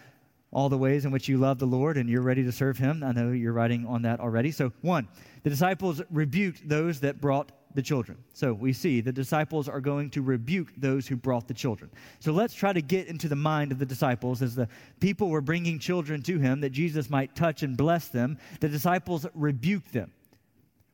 all 0.53 0.69
the 0.69 0.79
ways 0.79 1.05
in 1.05 1.13
which 1.13 1.29
you 1.29 1.39
love 1.39 1.59
the 1.59 1.67
Lord 1.67 1.97
and 1.97 2.09
you're 2.09 2.23
ready 2.23 2.43
to 2.45 2.53
serve 2.53 2.79
Him. 2.79 3.05
I 3.05 3.13
know 3.13 3.31
you're 3.31 3.53
writing 3.53 3.87
on 3.87 4.03
that 4.03 4.19
already. 4.19 4.51
So, 4.51 4.73
one, 4.81 5.09
the 5.43 5.51
disciples 5.51 6.03
rebuked 6.11 6.69
those 6.69 7.01
that 7.01 7.21
brought 7.21 7.53
the 7.75 7.83
children. 7.83 8.19
So, 8.33 8.53
we 8.53 8.73
see 8.73 9.01
the 9.01 9.13
disciples 9.13 9.69
are 9.69 9.81
going 9.81 10.11
to 10.11 10.23
rebuke 10.23 10.73
those 10.77 11.07
who 11.07 11.17
brought 11.17 11.49
the 11.49 11.55
children. 11.55 11.91
So, 12.19 12.33
let's 12.33 12.55
try 12.55 12.73
to 12.73 12.83
get 12.83 13.07
into 13.07 13.29
the 13.29 13.37
mind 13.37 13.73
of 13.73 13.79
the 13.79 13.87
disciples 13.87 14.43
as 14.43 14.55
the 14.55 14.69
people 15.01 15.29
were 15.29 15.41
bringing 15.41 15.79
children 15.79 16.23
to 16.23 16.39
Him 16.39 16.61
that 16.61 16.71
Jesus 16.71 17.11
might 17.11 17.35
touch 17.35 17.63
and 17.63 17.77
bless 17.77 18.09
them. 18.09 18.39
The 18.61 18.69
disciples 18.69 19.27
rebuked 19.35 19.93
them. 19.93 20.13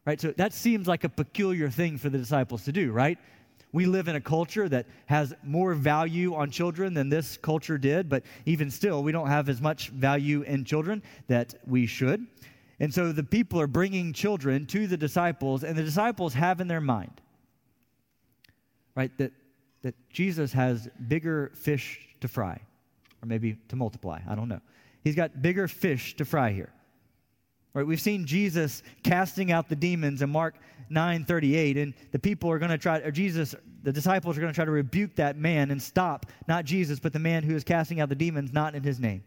Right? 0.05 0.21
So, 0.21 0.33
that 0.33 0.53
seems 0.53 0.87
like 0.87 1.05
a 1.05 1.09
peculiar 1.09 1.71
thing 1.71 1.99
for 1.99 2.09
the 2.09 2.19
disciples 2.19 2.65
to 2.65 2.73
do, 2.73 2.93
right? 2.93 3.19
We 3.73 3.85
live 3.85 4.09
in 4.09 4.17
a 4.17 4.21
culture 4.21 4.69
that 4.69 4.87
has 5.07 5.35
more 5.43 5.75
value 5.75 6.35
on 6.35 6.51
children 6.51 6.95
than 6.95 7.09
this 7.09 7.37
culture 7.37 7.77
did, 7.77 8.09
but 8.09 8.23
even 8.47 8.71
still, 8.71 9.03
we 9.03 9.13
don't 9.13 9.29
have 9.29 9.49
as 9.49 9.61
much 9.61 9.89
value 9.91 10.43
in 10.43 10.65
children 10.65 11.03
that 11.27 11.55
we 11.67 11.87
should. 11.87 12.27
And 12.79 12.93
so 12.93 13.13
the 13.13 13.23
people 13.23 13.61
are 13.61 13.67
bringing 13.67 14.13
children 14.13 14.67
to 14.67 14.87
the 14.87 14.97
disciples, 14.97 15.65
and 15.65 15.77
the 15.77 15.83
disciples 15.83 16.35
have 16.35 16.61
in 16.61 16.69
their 16.69 16.81
mind, 16.81 17.21
right, 18.95 19.17
that, 19.19 19.33
that 19.83 19.95
Jesus 20.11 20.53
has 20.53 20.89
bigger 21.09 21.53
fish 21.55 22.01
to 22.21 22.29
fry, 22.29 22.61
or 23.23 23.27
maybe 23.27 23.57
to 23.69 23.77
multiply. 23.77 24.21
I 24.29 24.35
don't 24.35 24.49
know. 24.49 24.61
He's 25.03 25.15
got 25.15 25.41
bigger 25.41 25.69
fish 25.69 26.17
to 26.17 26.25
fry 26.25 26.51
here. 26.53 26.73
Right, 27.73 27.87
we've 27.87 28.01
seen 28.01 28.25
Jesus 28.25 28.83
casting 29.03 29.53
out 29.53 29.69
the 29.69 29.77
demons 29.77 30.23
in 30.23 30.31
Mark 30.31 30.55
9:38 30.91 31.77
and 31.77 31.95
the 32.11 32.19
people 32.19 32.51
are 32.51 32.59
going 32.59 32.71
to 32.71 32.79
try 32.79 33.01
or 33.01 33.11
Jesus 33.11 33.55
the 33.83 33.93
disciples 33.93 34.39
are 34.39 34.41
going 34.41 34.51
to 34.51 34.57
try 34.57 34.65
to 34.65 34.71
rebuke 34.71 35.15
that 35.17 35.37
man 35.37 35.71
and 35.71 35.83
stop 35.83 36.25
not 36.49 36.65
Jesus 36.65 36.99
but 36.99 37.13
the 37.13 37.19
man 37.19 37.43
who 37.43 37.55
is 37.55 37.65
casting 37.65 38.01
out 38.01 38.09
the 38.09 38.15
demons 38.15 38.51
not 38.55 38.75
in 38.75 38.83
his 38.83 38.99
name. 38.99 39.23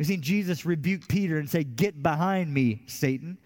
We've 0.00 0.06
seen 0.06 0.22
Jesus 0.22 0.64
rebuke 0.64 1.08
Peter 1.08 1.36
and 1.36 1.46
say 1.46 1.62
get 1.62 2.02
behind 2.02 2.54
me 2.54 2.84
Satan. 2.86 3.36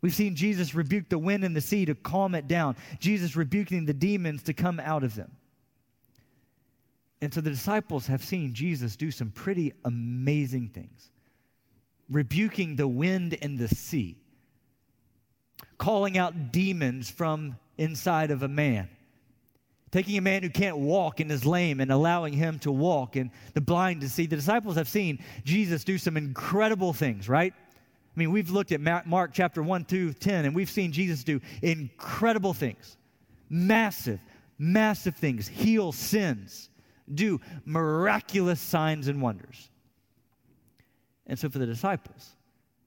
We've 0.00 0.14
seen 0.14 0.34
Jesus 0.34 0.74
rebuke 0.74 1.10
the 1.10 1.18
wind 1.18 1.44
and 1.44 1.54
the 1.54 1.60
sea 1.60 1.84
to 1.84 1.94
calm 1.94 2.34
it 2.34 2.48
down. 2.48 2.76
Jesus 2.98 3.36
rebuking 3.36 3.84
the 3.84 3.92
demons 3.92 4.42
to 4.44 4.54
come 4.54 4.80
out 4.80 5.04
of 5.04 5.14
them. 5.14 5.30
And 7.20 7.34
so 7.34 7.42
the 7.42 7.50
disciples 7.50 8.06
have 8.06 8.24
seen 8.24 8.54
Jesus 8.54 8.96
do 8.96 9.10
some 9.10 9.32
pretty 9.32 9.74
amazing 9.84 10.70
things 10.70 11.10
rebuking 12.08 12.76
the 12.76 12.88
wind 12.88 13.36
and 13.42 13.58
the 13.58 13.68
sea, 13.68 14.16
calling 15.76 16.16
out 16.16 16.52
demons 16.52 17.10
from 17.10 17.58
inside 17.76 18.30
of 18.30 18.42
a 18.42 18.48
man, 18.48 18.88
taking 19.92 20.18
a 20.18 20.20
man 20.20 20.42
who 20.42 20.50
can't 20.50 20.78
walk 20.78 21.20
and 21.20 21.30
is 21.30 21.44
lame 21.46 21.80
and 21.80 21.92
allowing 21.92 22.32
him 22.32 22.58
to 22.60 22.72
walk, 22.72 23.14
and 23.14 23.30
the 23.54 23.60
blind 23.60 24.00
to 24.00 24.08
see. 24.08 24.26
The 24.26 24.36
disciples 24.36 24.74
have 24.74 24.88
seen 24.88 25.22
Jesus 25.44 25.84
do 25.84 25.98
some 25.98 26.16
incredible 26.16 26.92
things, 26.92 27.28
right? 27.28 27.54
I 27.54 28.18
mean, 28.18 28.32
we've 28.32 28.50
looked 28.50 28.72
at 28.72 28.80
Mark 29.06 29.30
chapter 29.32 29.62
1 29.62 29.84
through 29.84 30.14
10, 30.14 30.46
and 30.46 30.54
we've 30.54 30.70
seen 30.70 30.92
Jesus 30.92 31.22
do 31.22 31.40
incredible 31.62 32.52
things. 32.52 32.96
massive, 33.52 34.18
massive 34.58 35.14
things, 35.14 35.46
heal 35.46 35.92
sins, 35.92 36.70
do 37.14 37.40
miraculous 37.64 38.60
signs 38.60 39.06
and 39.06 39.20
wonders. 39.20 39.70
And 41.26 41.38
so 41.38 41.48
for 41.50 41.58
the 41.58 41.66
disciples, 41.66 42.30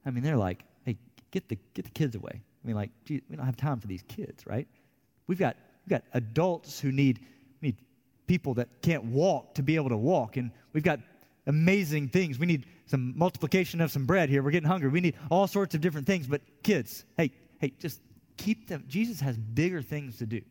I 0.06 0.10
mean, 0.10 0.24
they're 0.24 0.38
like, 0.38 0.64
hey, 0.84 0.98
get 1.32 1.48
the, 1.48 1.58
get 1.74 1.86
the 1.86 1.92
kids 1.92 2.16
away. 2.16 2.32
I 2.34 2.68
mean, 2.68 2.76
like, 2.76 2.90
gee, 3.06 3.22
we 3.30 3.36
don't 3.36 3.46
have 3.46 3.56
time 3.56 3.80
for 3.80 3.88
these 3.88 4.04
kids, 4.08 4.46
right? 4.48 4.68
We've 5.28 5.40
got, 5.40 5.56
we've 5.86 6.00
got 6.00 6.04
adults 6.14 6.80
who 6.80 6.92
need, 6.92 7.20
need 7.62 7.78
people 8.28 8.56
that 8.56 8.70
can't 8.82 9.06
walk 9.06 9.56
to 9.56 9.64
be 9.64 9.76
able 9.76 9.90
to 9.90 9.98
walk. 9.98 10.38
And 10.38 10.52
we've 10.74 10.84
got 10.84 11.00
amazing 11.48 12.10
things. 12.10 12.40
We 12.40 12.46
need 12.46 12.66
some 12.88 13.14
multiplication 13.18 13.82
of 13.82 13.92
some 13.92 14.06
bread 14.06 14.30
here. 14.30 14.44
We're 14.44 14.52
getting 14.52 14.70
hungry. 14.70 14.90
We 14.90 15.02
need 15.02 15.16
all 15.30 15.48
sorts 15.48 15.76
of 15.76 15.82
different 15.82 16.08
things. 16.08 16.28
But 16.28 16.42
kids, 16.64 17.06
hey, 17.18 17.32
hey, 17.60 17.74
just 17.80 18.02
keep 18.38 18.68
them. 18.68 18.84
Jesus 18.88 19.20
has 19.20 19.38
bigger 19.38 19.82
things 19.82 20.18
to 20.18 20.26
do. 20.26 20.42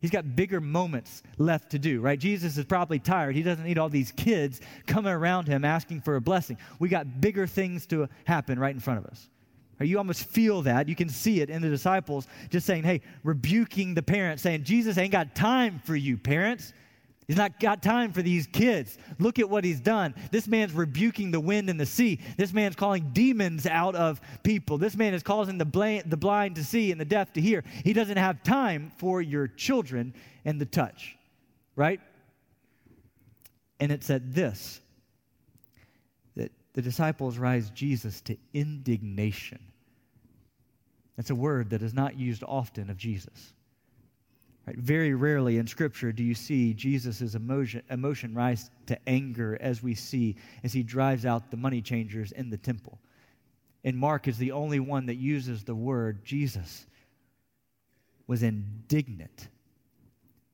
He's 0.00 0.10
got 0.10 0.34
bigger 0.34 0.62
moments 0.62 1.22
left 1.36 1.72
to 1.72 1.78
do, 1.78 2.00
right? 2.00 2.18
Jesus 2.18 2.56
is 2.56 2.64
probably 2.64 2.98
tired. 2.98 3.36
He 3.36 3.42
doesn't 3.42 3.64
need 3.64 3.76
all 3.76 3.90
these 3.90 4.12
kids 4.12 4.60
coming 4.86 5.12
around 5.12 5.46
him 5.46 5.62
asking 5.62 6.00
for 6.00 6.16
a 6.16 6.20
blessing. 6.22 6.56
We 6.78 6.88
got 6.88 7.20
bigger 7.20 7.46
things 7.46 7.86
to 7.88 8.08
happen 8.24 8.58
right 8.58 8.74
in 8.74 8.80
front 8.80 9.00
of 9.00 9.06
us. 9.06 9.28
You 9.80 9.98
almost 9.98 10.24
feel 10.24 10.62
that. 10.62 10.88
You 10.88 10.94
can 10.94 11.08
see 11.08 11.40
it 11.40 11.48
in 11.48 11.62
the 11.62 11.70
disciples 11.70 12.26
just 12.50 12.66
saying, 12.66 12.82
hey, 12.82 13.00
rebuking 13.24 13.94
the 13.94 14.02
parents, 14.02 14.42
saying, 14.42 14.64
Jesus 14.64 14.98
ain't 14.98 15.12
got 15.12 15.34
time 15.34 15.80
for 15.84 15.96
you, 15.96 16.18
parents. 16.18 16.72
He's 17.30 17.36
not 17.36 17.60
got 17.60 17.80
time 17.80 18.12
for 18.12 18.22
these 18.22 18.48
kids. 18.48 18.98
Look 19.20 19.38
at 19.38 19.48
what 19.48 19.62
he's 19.62 19.78
done. 19.78 20.16
This 20.32 20.48
man's 20.48 20.72
rebuking 20.72 21.30
the 21.30 21.38
wind 21.38 21.70
and 21.70 21.78
the 21.78 21.86
sea. 21.86 22.18
This 22.36 22.52
man's 22.52 22.74
calling 22.74 23.10
demons 23.12 23.66
out 23.66 23.94
of 23.94 24.20
people. 24.42 24.78
This 24.78 24.96
man 24.96 25.14
is 25.14 25.22
causing 25.22 25.56
the, 25.56 25.64
blind, 25.64 26.10
the 26.10 26.16
blind 26.16 26.56
to 26.56 26.64
see 26.64 26.90
and 26.90 27.00
the 27.00 27.04
deaf 27.04 27.32
to 27.34 27.40
hear. 27.40 27.62
He 27.84 27.92
doesn't 27.92 28.16
have 28.16 28.42
time 28.42 28.90
for 28.98 29.22
your 29.22 29.46
children 29.46 30.12
and 30.44 30.60
the 30.60 30.66
touch, 30.66 31.16
right? 31.76 32.00
And 33.78 33.92
it's 33.92 34.10
at 34.10 34.34
this 34.34 34.80
that 36.34 36.50
the 36.72 36.82
disciples 36.82 37.38
rise 37.38 37.70
Jesus 37.70 38.20
to 38.22 38.36
indignation. 38.52 39.69
That's 41.16 41.30
a 41.30 41.34
word 41.34 41.70
that 41.70 41.82
is 41.82 41.94
not 41.94 42.18
used 42.18 42.42
often 42.46 42.90
of 42.90 42.96
Jesus. 42.96 43.52
Right? 44.66 44.76
Very 44.76 45.14
rarely 45.14 45.58
in 45.58 45.66
Scripture 45.66 46.12
do 46.12 46.22
you 46.22 46.34
see 46.34 46.74
Jesus' 46.74 47.34
emotion, 47.34 47.82
emotion 47.90 48.34
rise 48.34 48.70
to 48.86 48.98
anger 49.08 49.58
as 49.60 49.82
we 49.82 49.94
see 49.94 50.36
as 50.64 50.72
he 50.72 50.82
drives 50.82 51.26
out 51.26 51.50
the 51.50 51.56
money 51.56 51.82
changers 51.82 52.32
in 52.32 52.50
the 52.50 52.56
temple. 52.56 52.98
And 53.84 53.96
Mark 53.96 54.28
is 54.28 54.38
the 54.38 54.52
only 54.52 54.80
one 54.80 55.06
that 55.06 55.16
uses 55.16 55.64
the 55.64 55.74
word 55.74 56.24
Jesus 56.24 56.86
was 58.26 58.42
indignant. 58.42 59.48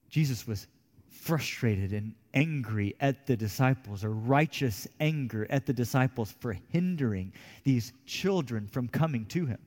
Jesus 0.08 0.46
was 0.46 0.66
frustrated 1.10 1.92
and 1.92 2.14
angry 2.32 2.94
at 3.00 3.26
the 3.26 3.36
disciples, 3.36 4.04
a 4.04 4.08
righteous 4.08 4.86
anger 5.00 5.46
at 5.50 5.66
the 5.66 5.72
disciples 5.72 6.34
for 6.38 6.56
hindering 6.70 7.32
these 7.64 7.92
children 8.06 8.68
from 8.68 8.88
coming 8.88 9.26
to 9.26 9.44
him. 9.44 9.58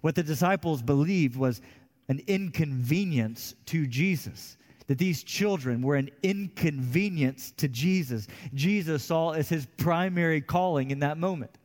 What 0.00 0.14
the 0.14 0.22
disciples 0.22 0.82
believed 0.82 1.36
was 1.36 1.60
an 2.08 2.20
inconvenience 2.26 3.54
to 3.66 3.86
Jesus. 3.86 4.56
That 4.86 4.98
these 4.98 5.22
children 5.22 5.82
were 5.82 5.94
an 5.96 6.10
inconvenience 6.22 7.52
to 7.58 7.68
Jesus. 7.68 8.26
Jesus 8.54 9.04
saw 9.04 9.30
as 9.30 9.48
his 9.48 9.66
primary 9.76 10.40
calling 10.40 10.90
in 10.90 10.98
that 11.00 11.16
moment. 11.16 11.56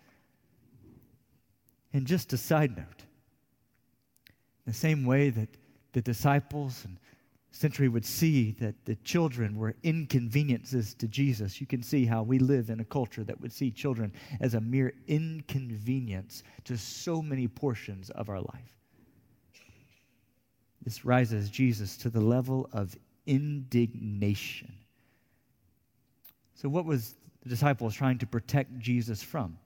And 1.91 2.05
just 2.05 2.33
a 2.33 2.37
side 2.37 2.77
note, 2.77 3.05
the 4.67 4.73
same 4.73 5.05
way 5.05 5.29
that 5.29 5.49
the 5.93 6.01
disciples 6.01 6.83
and 6.85 6.97
century 7.55 7.87
would 7.87 8.05
see 8.05 8.51
that 8.59 8.75
the 8.83 8.95
children 8.97 9.55
were 9.55 9.75
inconveniences 9.81 10.93
to 10.95 11.07
Jesus, 11.07 11.61
you 11.61 11.67
can 11.67 11.81
see 11.81 12.05
how 12.05 12.21
we 12.21 12.37
live 12.37 12.69
in 12.69 12.81
a 12.81 12.85
culture 12.85 13.23
that 13.23 13.39
would 13.39 13.53
see 13.53 13.71
children 13.71 14.11
as 14.41 14.55
a 14.55 14.61
mere 14.61 14.93
inconvenience 15.07 16.43
to 16.65 16.77
so 16.77 17.21
many 17.21 17.47
portions 17.47 18.09
of 18.09 18.27
our 18.29 18.41
life. 18.41 18.75
This 20.83 21.05
rises 21.05 21.49
Jesus 21.49 21.95
to 21.97 22.09
the 22.09 22.19
level 22.19 22.69
of 22.73 22.95
indignation. 23.25 24.73
So, 26.55 26.67
what 26.67 26.85
was 26.85 27.15
the 27.41 27.49
disciples 27.49 27.95
trying 27.95 28.17
to 28.17 28.27
protect 28.27 28.77
Jesus 28.79 29.23
from? 29.23 29.57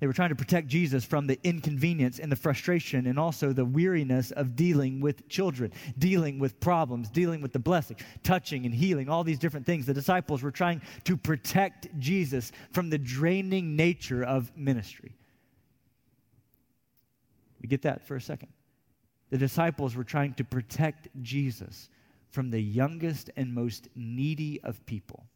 They 0.00 0.06
were 0.06 0.12
trying 0.12 0.30
to 0.30 0.34
protect 0.34 0.66
Jesus 0.68 1.04
from 1.04 1.26
the 1.26 1.38
inconvenience 1.44 2.18
and 2.18 2.32
the 2.32 2.36
frustration 2.36 3.06
and 3.06 3.18
also 3.18 3.52
the 3.52 3.64
weariness 3.64 4.30
of 4.32 4.56
dealing 4.56 5.00
with 5.00 5.28
children, 5.28 5.72
dealing 5.98 6.38
with 6.38 6.58
problems, 6.58 7.10
dealing 7.10 7.40
with 7.40 7.52
the 7.52 7.58
blessing, 7.58 7.96
touching 8.22 8.64
and 8.64 8.74
healing, 8.74 9.08
all 9.08 9.22
these 9.22 9.38
different 9.38 9.66
things. 9.66 9.86
The 9.86 9.94
disciples 9.94 10.42
were 10.42 10.50
trying 10.50 10.82
to 11.04 11.16
protect 11.16 11.88
Jesus 11.98 12.50
from 12.72 12.90
the 12.90 12.98
draining 12.98 13.76
nature 13.76 14.24
of 14.24 14.50
ministry. 14.56 15.16
We 17.60 17.68
get 17.68 17.82
that 17.82 18.06
for 18.06 18.16
a 18.16 18.20
second. 18.20 18.48
The 19.28 19.38
disciples 19.38 19.94
were 19.94 20.04
trying 20.04 20.34
to 20.34 20.44
protect 20.44 21.08
Jesus 21.22 21.88
from 22.30 22.50
the 22.50 22.60
youngest 22.60 23.30
and 23.36 23.54
most 23.54 23.88
needy 23.94 24.60
of 24.62 24.84
people. 24.86 25.26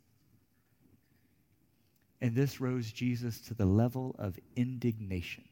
And 2.25 2.35
this 2.35 2.59
rose 2.59 2.91
Jesus 2.91 3.39
to 3.49 3.55
the 3.55 3.67
level 3.67 4.17
of 4.19 4.39
indignation. 4.57 5.45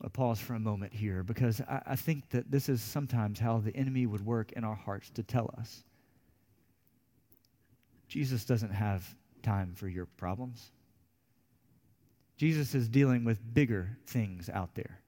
I'll 0.00 0.08
pause 0.08 0.38
for 0.38 0.54
a 0.54 0.60
moment 0.60 0.94
here 0.94 1.24
because 1.24 1.60
I, 1.62 1.82
I, 1.84 1.96
think 1.96 2.30
that 2.30 2.48
this 2.48 2.68
is 2.68 2.80
sometimes 2.80 3.40
how 3.40 3.58
the 3.58 3.74
enemy 3.76 4.06
would 4.06 4.24
work 4.24 4.52
in 4.52 4.62
our 4.62 4.76
hearts 4.76 5.10
to 5.14 5.24
tell 5.24 5.52
us 5.58 5.82
Jesus 8.06 8.44
doesn't 8.44 8.70
have 8.70 9.04
time 9.42 9.74
for 9.74 9.88
your 9.88 10.06
problems. 10.06 10.70
Jesus 12.36 12.72
is 12.76 12.86
dealing 12.86 13.24
with 13.24 13.40
bigger 13.52 13.98
things 14.06 14.48
out 14.48 14.76
there. 14.76 15.00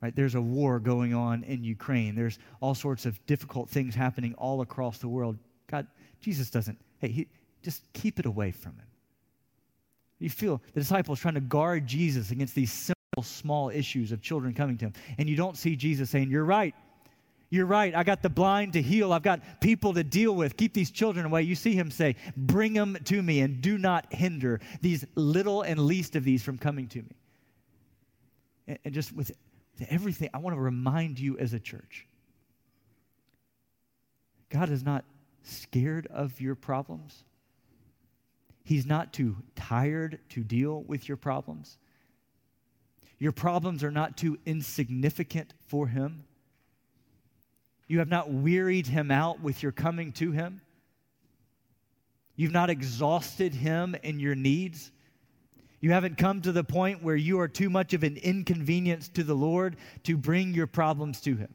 Right? 0.00 0.14
There's 0.14 0.36
a 0.36 0.40
war 0.40 0.78
going 0.78 1.14
on 1.14 1.42
in 1.42 1.64
Ukraine. 1.64 2.14
There's 2.14 2.38
all 2.60 2.76
sorts 2.76 3.06
of 3.06 3.26
difficult 3.26 3.70
things 3.70 3.96
happening 3.96 4.34
all 4.34 4.60
across 4.60 4.98
the 4.98 5.08
world. 5.08 5.36
God, 5.66 5.88
Jesus 6.20 6.48
doesn't, 6.48 6.78
hey, 7.00 7.08
he, 7.08 7.26
just 7.68 7.92
keep 7.92 8.18
it 8.18 8.24
away 8.24 8.50
from 8.50 8.72
him. 8.72 8.86
You 10.18 10.30
feel 10.30 10.62
the 10.72 10.80
disciples 10.80 11.20
trying 11.20 11.34
to 11.34 11.40
guard 11.40 11.86
Jesus 11.86 12.30
against 12.30 12.54
these 12.54 12.72
simple, 12.72 13.22
small 13.22 13.68
issues 13.68 14.10
of 14.10 14.22
children 14.22 14.54
coming 14.54 14.78
to 14.78 14.86
him. 14.86 14.94
And 15.18 15.28
you 15.28 15.36
don't 15.36 15.54
see 15.54 15.76
Jesus 15.76 16.08
saying, 16.08 16.30
You're 16.30 16.46
right. 16.46 16.74
You're 17.50 17.66
right. 17.66 17.94
I 17.94 18.04
got 18.04 18.22
the 18.22 18.30
blind 18.30 18.72
to 18.72 18.80
heal. 18.80 19.12
I've 19.12 19.22
got 19.22 19.60
people 19.60 19.92
to 19.94 20.02
deal 20.02 20.34
with. 20.34 20.56
Keep 20.56 20.72
these 20.72 20.90
children 20.90 21.26
away. 21.26 21.42
You 21.42 21.54
see 21.54 21.74
him 21.74 21.90
say, 21.90 22.16
Bring 22.38 22.72
them 22.72 22.96
to 23.04 23.22
me 23.22 23.40
and 23.40 23.60
do 23.60 23.76
not 23.76 24.10
hinder 24.14 24.60
these 24.80 25.04
little 25.14 25.60
and 25.60 25.78
least 25.78 26.16
of 26.16 26.24
these 26.24 26.42
from 26.42 26.56
coming 26.56 26.88
to 26.88 26.98
me. 26.98 27.16
And, 28.66 28.78
and 28.86 28.94
just 28.94 29.12
with 29.12 29.30
everything, 29.90 30.30
I 30.32 30.38
want 30.38 30.56
to 30.56 30.60
remind 30.60 31.18
you 31.20 31.36
as 31.36 31.52
a 31.52 31.60
church 31.60 32.06
God 34.48 34.70
is 34.70 34.82
not 34.82 35.04
scared 35.42 36.06
of 36.06 36.40
your 36.40 36.54
problems. 36.54 37.24
He's 38.68 38.84
not 38.84 39.14
too 39.14 39.36
tired 39.56 40.18
to 40.28 40.44
deal 40.44 40.82
with 40.82 41.08
your 41.08 41.16
problems. 41.16 41.78
Your 43.18 43.32
problems 43.32 43.82
are 43.82 43.90
not 43.90 44.18
too 44.18 44.36
insignificant 44.44 45.54
for 45.68 45.86
him. 45.86 46.24
You 47.86 48.00
have 48.00 48.10
not 48.10 48.30
wearied 48.30 48.86
him 48.86 49.10
out 49.10 49.40
with 49.40 49.62
your 49.62 49.72
coming 49.72 50.12
to 50.12 50.32
him. 50.32 50.60
You've 52.36 52.52
not 52.52 52.68
exhausted 52.68 53.54
him 53.54 53.96
in 54.02 54.20
your 54.20 54.34
needs. 54.34 54.92
You 55.80 55.92
haven't 55.92 56.18
come 56.18 56.42
to 56.42 56.52
the 56.52 56.62
point 56.62 57.02
where 57.02 57.16
you 57.16 57.40
are 57.40 57.48
too 57.48 57.70
much 57.70 57.94
of 57.94 58.02
an 58.02 58.18
inconvenience 58.18 59.08
to 59.14 59.24
the 59.24 59.32
Lord 59.32 59.76
to 60.02 60.18
bring 60.18 60.52
your 60.52 60.66
problems 60.66 61.22
to 61.22 61.36
Him. 61.36 61.54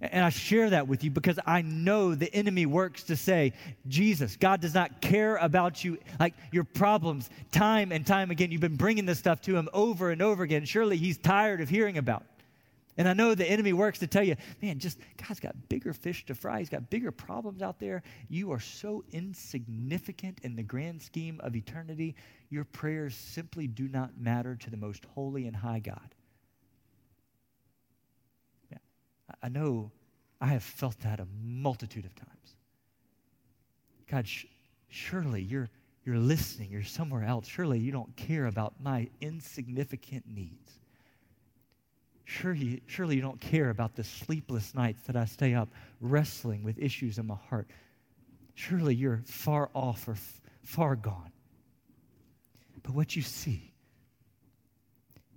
And 0.00 0.24
I 0.24 0.30
share 0.30 0.70
that 0.70 0.88
with 0.88 1.04
you 1.04 1.10
because 1.10 1.38
I 1.44 1.60
know 1.60 2.14
the 2.14 2.32
enemy 2.34 2.64
works 2.64 3.02
to 3.04 3.16
say, 3.16 3.52
Jesus, 3.86 4.36
God 4.36 4.62
does 4.62 4.72
not 4.72 5.02
care 5.02 5.36
about 5.36 5.84
you, 5.84 5.98
like 6.18 6.34
your 6.52 6.64
problems, 6.64 7.28
time 7.52 7.92
and 7.92 8.06
time 8.06 8.30
again. 8.30 8.50
You've 8.50 8.62
been 8.62 8.76
bringing 8.76 9.04
this 9.04 9.18
stuff 9.18 9.42
to 9.42 9.56
Him 9.56 9.68
over 9.74 10.10
and 10.10 10.22
over 10.22 10.42
again. 10.42 10.64
Surely 10.64 10.96
He's 10.96 11.18
tired 11.18 11.60
of 11.60 11.68
hearing 11.68 11.98
about. 11.98 12.24
And 12.96 13.08
I 13.08 13.12
know 13.12 13.34
the 13.34 13.48
enemy 13.48 13.72
works 13.72 13.98
to 14.00 14.06
tell 14.06 14.22
you, 14.22 14.36
man, 14.60 14.78
just 14.78 14.98
God's 15.26 15.40
got 15.40 15.54
bigger 15.68 15.92
fish 15.92 16.24
to 16.26 16.34
fry. 16.34 16.58
He's 16.58 16.68
got 16.68 16.90
bigger 16.90 17.10
problems 17.10 17.62
out 17.62 17.78
there. 17.78 18.02
You 18.28 18.52
are 18.52 18.60
so 18.60 19.04
insignificant 19.12 20.38
in 20.42 20.56
the 20.56 20.62
grand 20.62 21.00
scheme 21.02 21.40
of 21.42 21.56
eternity. 21.56 22.14
Your 22.48 22.64
prayers 22.64 23.14
simply 23.14 23.66
do 23.66 23.86
not 23.88 24.18
matter 24.18 24.56
to 24.56 24.70
the 24.70 24.76
most 24.76 25.04
holy 25.14 25.46
and 25.46 25.56
high 25.56 25.78
God. 25.78 26.14
I 29.42 29.48
know 29.48 29.90
I 30.40 30.46
have 30.48 30.62
felt 30.62 30.98
that 31.00 31.20
a 31.20 31.26
multitude 31.42 32.04
of 32.04 32.14
times. 32.14 32.56
God, 34.10 34.26
sh- 34.26 34.46
surely 34.88 35.42
you're, 35.42 35.68
you're 36.04 36.18
listening. 36.18 36.70
You're 36.70 36.82
somewhere 36.82 37.24
else. 37.24 37.46
Surely 37.46 37.78
you 37.78 37.92
don't 37.92 38.14
care 38.16 38.46
about 38.46 38.74
my 38.82 39.08
insignificant 39.20 40.24
needs. 40.26 40.70
Surely, 42.24 42.82
surely 42.86 43.16
you 43.16 43.22
don't 43.22 43.40
care 43.40 43.70
about 43.70 43.96
the 43.96 44.04
sleepless 44.04 44.74
nights 44.74 45.02
that 45.06 45.16
I 45.16 45.24
stay 45.24 45.54
up 45.54 45.68
wrestling 46.00 46.62
with 46.62 46.78
issues 46.78 47.18
in 47.18 47.26
my 47.26 47.36
heart. 47.48 47.68
Surely 48.54 48.94
you're 48.94 49.22
far 49.26 49.68
off 49.74 50.06
or 50.08 50.12
f- 50.12 50.40
far 50.62 50.96
gone. 50.96 51.32
But 52.82 52.94
what 52.94 53.16
you 53.16 53.22
see 53.22 53.72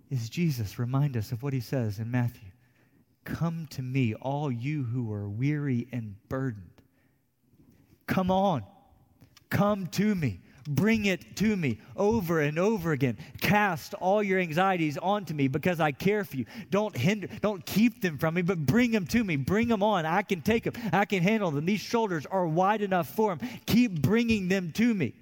is 0.10 0.30
Jesus 0.30 0.78
remind 0.78 1.18
us 1.18 1.32
of 1.32 1.42
what 1.42 1.54
he 1.54 1.60
says 1.60 2.00
in 2.00 2.12
Matthew 2.12 2.53
Come 3.24 3.68
to 3.72 3.82
me, 3.82 4.14
all 4.16 4.52
you 4.52 4.84
who 4.84 5.12
are 5.14 5.30
weary 5.30 5.88
and 5.92 6.16
burdened. 6.30 6.70
Come 8.08 8.30
on, 8.30 8.64
come 9.50 9.88
to 9.88 10.14
me. 10.14 10.42
Bring 10.66 11.06
it 11.06 11.36
to 11.38 11.58
me 11.58 11.80
over 11.98 12.40
and 12.40 12.58
over 12.58 12.94
again. 12.94 13.18
Cast 13.42 13.94
all 13.96 14.24
your 14.24 14.40
anxieties 14.40 14.98
onto 14.98 15.34
me 15.34 15.50
because 15.50 15.82
I 15.82 15.92
care 15.92 16.24
for 16.24 16.38
you. 16.38 16.46
Don't 16.70 16.96
hinder, 16.96 17.28
don't 17.42 17.66
keep 17.66 18.02
them 18.02 18.18
from 18.18 18.36
me, 18.36 18.44
but 18.44 18.66
bring 18.66 18.92
them 18.92 19.06
to 19.08 19.24
me. 19.24 19.36
Bring 19.36 19.68
them 19.68 19.84
on. 19.84 20.06
I 20.06 20.22
can 20.22 20.42
take 20.42 20.64
them. 20.64 20.74
I 20.94 21.04
can 21.04 21.22
handle 21.22 21.52
them. 21.52 21.66
These 21.66 21.82
shoulders 21.82 22.26
are 22.26 22.48
wide 22.48 22.82
enough 22.82 23.10
for 23.10 23.36
them. 23.36 23.50
Keep 23.66 24.02
bringing 24.02 24.48
them 24.48 24.72
to 24.74 24.94
me. 24.94 25.14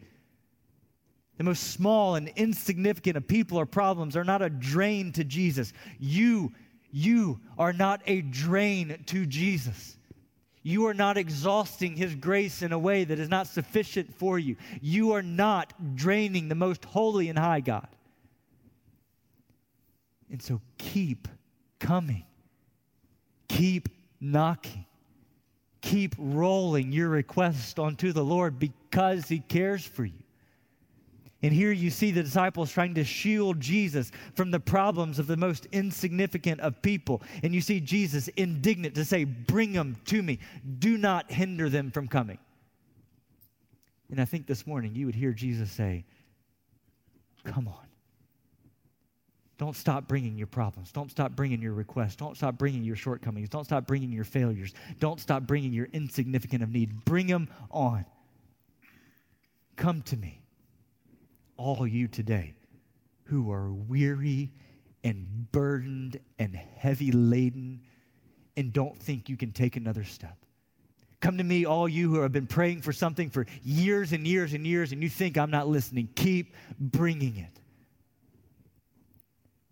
The 1.37 1.43
most 1.43 1.71
small 1.71 2.15
and 2.15 2.27
insignificant 2.35 3.17
of 3.17 3.27
people 3.27 3.57
or 3.57 3.65
problems 3.65 4.15
are 4.15 4.23
not 4.23 4.43
a 4.43 4.49
drain 4.49 5.11
to 5.13 5.23
Jesus. 5.23 5.73
You, 5.97 6.51
you 6.91 7.39
are 7.57 7.73
not 7.73 8.01
a 8.05 8.21
drain 8.21 9.03
to 9.07 9.25
Jesus. 9.25 9.97
You 10.63 10.85
are 10.87 10.93
not 10.93 11.17
exhausting 11.17 11.95
His 11.95 12.13
grace 12.13 12.61
in 12.61 12.71
a 12.71 12.79
way 12.79 13.03
that 13.03 13.19
is 13.19 13.29
not 13.29 13.47
sufficient 13.47 14.13
for 14.15 14.37
you. 14.37 14.57
You 14.81 15.13
are 15.13 15.23
not 15.23 15.95
draining 15.95 16.49
the 16.49 16.55
most 16.55 16.85
holy 16.85 17.29
and 17.29 17.39
high 17.39 17.61
God. 17.61 17.87
And 20.29 20.41
so 20.41 20.61
keep 20.77 21.27
coming, 21.79 22.25
keep 23.47 23.89
knocking, 24.19 24.85
keep 25.81 26.15
rolling 26.17 26.91
your 26.91 27.09
request 27.09 27.79
onto 27.79 28.13
the 28.13 28.23
Lord 28.23 28.59
because 28.59 29.27
He 29.27 29.39
cares 29.39 29.85
for 29.85 30.05
you. 30.05 30.23
And 31.43 31.51
here 31.51 31.71
you 31.71 31.89
see 31.89 32.11
the 32.11 32.21
disciples 32.21 32.71
trying 32.71 32.93
to 32.95 33.03
shield 33.03 33.59
Jesus 33.59 34.11
from 34.35 34.51
the 34.51 34.59
problems 34.59 35.17
of 35.17 35.25
the 35.25 35.37
most 35.37 35.67
insignificant 35.71 36.61
of 36.61 36.81
people. 36.83 37.23
And 37.41 37.53
you 37.53 37.61
see 37.61 37.79
Jesus 37.79 38.27
indignant 38.29 38.93
to 38.95 39.05
say, 39.05 39.23
Bring 39.23 39.73
them 39.73 39.97
to 40.05 40.21
me. 40.21 40.39
Do 40.79 40.97
not 40.97 41.31
hinder 41.31 41.67
them 41.67 41.89
from 41.89 42.07
coming. 42.07 42.37
And 44.11 44.21
I 44.21 44.25
think 44.25 44.45
this 44.45 44.67
morning 44.67 44.93
you 44.93 45.07
would 45.07 45.15
hear 45.15 45.31
Jesus 45.31 45.71
say, 45.71 46.05
Come 47.43 47.67
on. 47.67 47.87
Don't 49.57 49.75
stop 49.75 50.07
bringing 50.07 50.37
your 50.37 50.47
problems. 50.47 50.91
Don't 50.91 51.09
stop 51.09 51.35
bringing 51.35 51.61
your 51.61 51.73
requests. 51.73 52.15
Don't 52.15 52.35
stop 52.35 52.57
bringing 52.57 52.83
your 52.83 52.95
shortcomings. 52.95 53.47
Don't 53.49 53.63
stop 53.63 53.87
bringing 53.87 54.11
your 54.11 54.23
failures. 54.23 54.73
Don't 54.99 55.19
stop 55.19 55.43
bringing 55.43 55.71
your 55.71 55.87
insignificant 55.93 56.61
of 56.63 56.69
need. 56.69 57.05
Bring 57.05 57.27
them 57.27 57.47
on. 57.71 58.05
Come 59.75 60.01
to 60.03 60.17
me 60.17 60.40
all 61.61 61.85
you 61.85 62.07
today 62.07 62.53
who 63.25 63.51
are 63.51 63.71
weary 63.71 64.51
and 65.03 65.51
burdened 65.51 66.19
and 66.39 66.55
heavy 66.55 67.11
laden 67.11 67.81
and 68.57 68.73
don't 68.73 68.97
think 68.97 69.29
you 69.29 69.37
can 69.37 69.51
take 69.51 69.75
another 69.75 70.03
step. 70.03 70.37
Come 71.19 71.37
to 71.37 71.43
me, 71.43 71.65
all 71.65 71.87
you 71.87 72.09
who 72.09 72.21
have 72.21 72.31
been 72.31 72.47
praying 72.47 72.81
for 72.81 72.91
something 72.91 73.29
for 73.29 73.45
years 73.63 74.11
and 74.11 74.25
years 74.25 74.53
and 74.53 74.65
years, 74.65 74.91
and 74.91 75.03
you 75.03 75.09
think 75.09 75.37
I'm 75.37 75.51
not 75.51 75.67
listening. 75.67 76.09
Keep 76.15 76.55
bringing 76.79 77.37
it. 77.37 77.59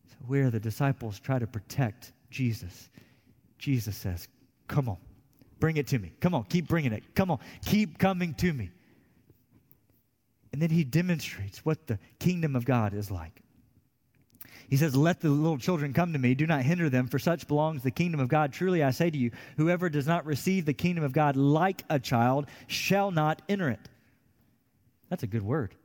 So, 0.10 0.15
where 0.27 0.51
the 0.51 0.60
disciples 0.60 1.19
try 1.19 1.39
to 1.39 1.48
protect 1.48 2.12
Jesus, 2.29 2.89
Jesus 3.58 3.98
says, 3.98 4.27
Come 4.67 4.88
on, 4.88 4.98
bring 5.60 5.77
it 5.77 5.88
to 5.88 5.98
me. 5.98 6.13
Come 6.19 6.36
on, 6.36 6.43
keep 6.43 6.67
bringing 6.67 6.93
it. 6.93 7.15
Come 7.15 7.31
on, 7.31 7.39
keep 7.65 7.98
coming 7.98 8.36
to 8.36 8.53
me. 8.53 8.69
And 10.51 10.62
then 10.62 10.70
he 10.70 10.84
demonstrates 10.84 11.63
what 11.63 11.88
the 11.88 12.00
kingdom 12.20 12.56
of 12.56 12.65
God 12.65 12.94
is 12.94 13.12
like. 13.12 13.41
He 14.70 14.77
says, 14.77 14.96
Let 14.96 15.20
the 15.20 15.29
little 15.29 15.58
children 15.58 15.94
come 15.94 16.13
to 16.13 16.20
me. 16.20 16.36
Do 16.36 16.46
not 16.46 16.62
hinder 16.62 16.90
them, 16.90 17.07
for 17.07 17.20
such 17.20 17.48
belongs 17.48 17.81
the 17.81 17.92
kingdom 17.92 18.20
of 18.20 18.29
God. 18.29 18.53
Truly 18.53 18.83
I 18.83 18.92
say 18.92 19.09
to 19.09 19.18
you, 19.18 19.31
whoever 19.57 19.90
does 19.90 20.07
not 20.07 20.25
receive 20.25 20.66
the 20.66 20.74
kingdom 20.74 21.03
of 21.03 21.12
God 21.12 21.35
like 21.35 21.83
a 21.90 22.00
child 22.00 22.48
shall 22.68 23.12
not 23.12 23.42
enter 23.50 23.70
it. 23.70 23.90
That's 25.09 25.24
a 25.24 25.27
good 25.27 25.42
word. 25.42 25.75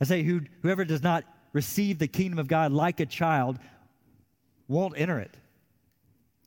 I 0.00 0.04
say, 0.04 0.22
who, 0.22 0.42
whoever 0.62 0.84
does 0.84 1.02
not 1.02 1.24
receive 1.52 1.98
the 1.98 2.08
kingdom 2.08 2.38
of 2.38 2.48
God 2.48 2.72
like 2.72 3.00
a 3.00 3.06
child 3.06 3.58
won't 4.66 4.94
enter 4.96 5.18
it. 5.18 5.36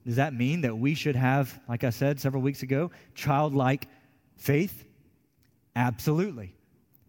Does 0.06 0.16
that 0.16 0.34
mean 0.34 0.62
that 0.62 0.78
we 0.78 0.96
should 0.96 1.16
have, 1.16 1.60
like 1.70 1.84
I 1.84 1.92
said 1.92 2.20
several 2.20 2.42
weeks 2.42 2.64
ago, 2.64 2.92
childlike 3.14 3.88
faith? 4.38 4.84
Absolutely. 5.76 6.56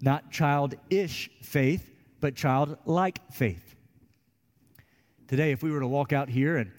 Not 0.02 0.32
childish 0.32 1.30
faith, 1.40 1.88
but 2.20 2.34
childlike 2.34 3.20
faith. 3.32 3.76
Today, 5.28 5.52
if 5.52 5.62
we 5.62 5.70
were 5.70 5.80
to 5.80 5.86
walk 5.86 6.12
out 6.12 6.28
here 6.28 6.58
and 6.58 6.72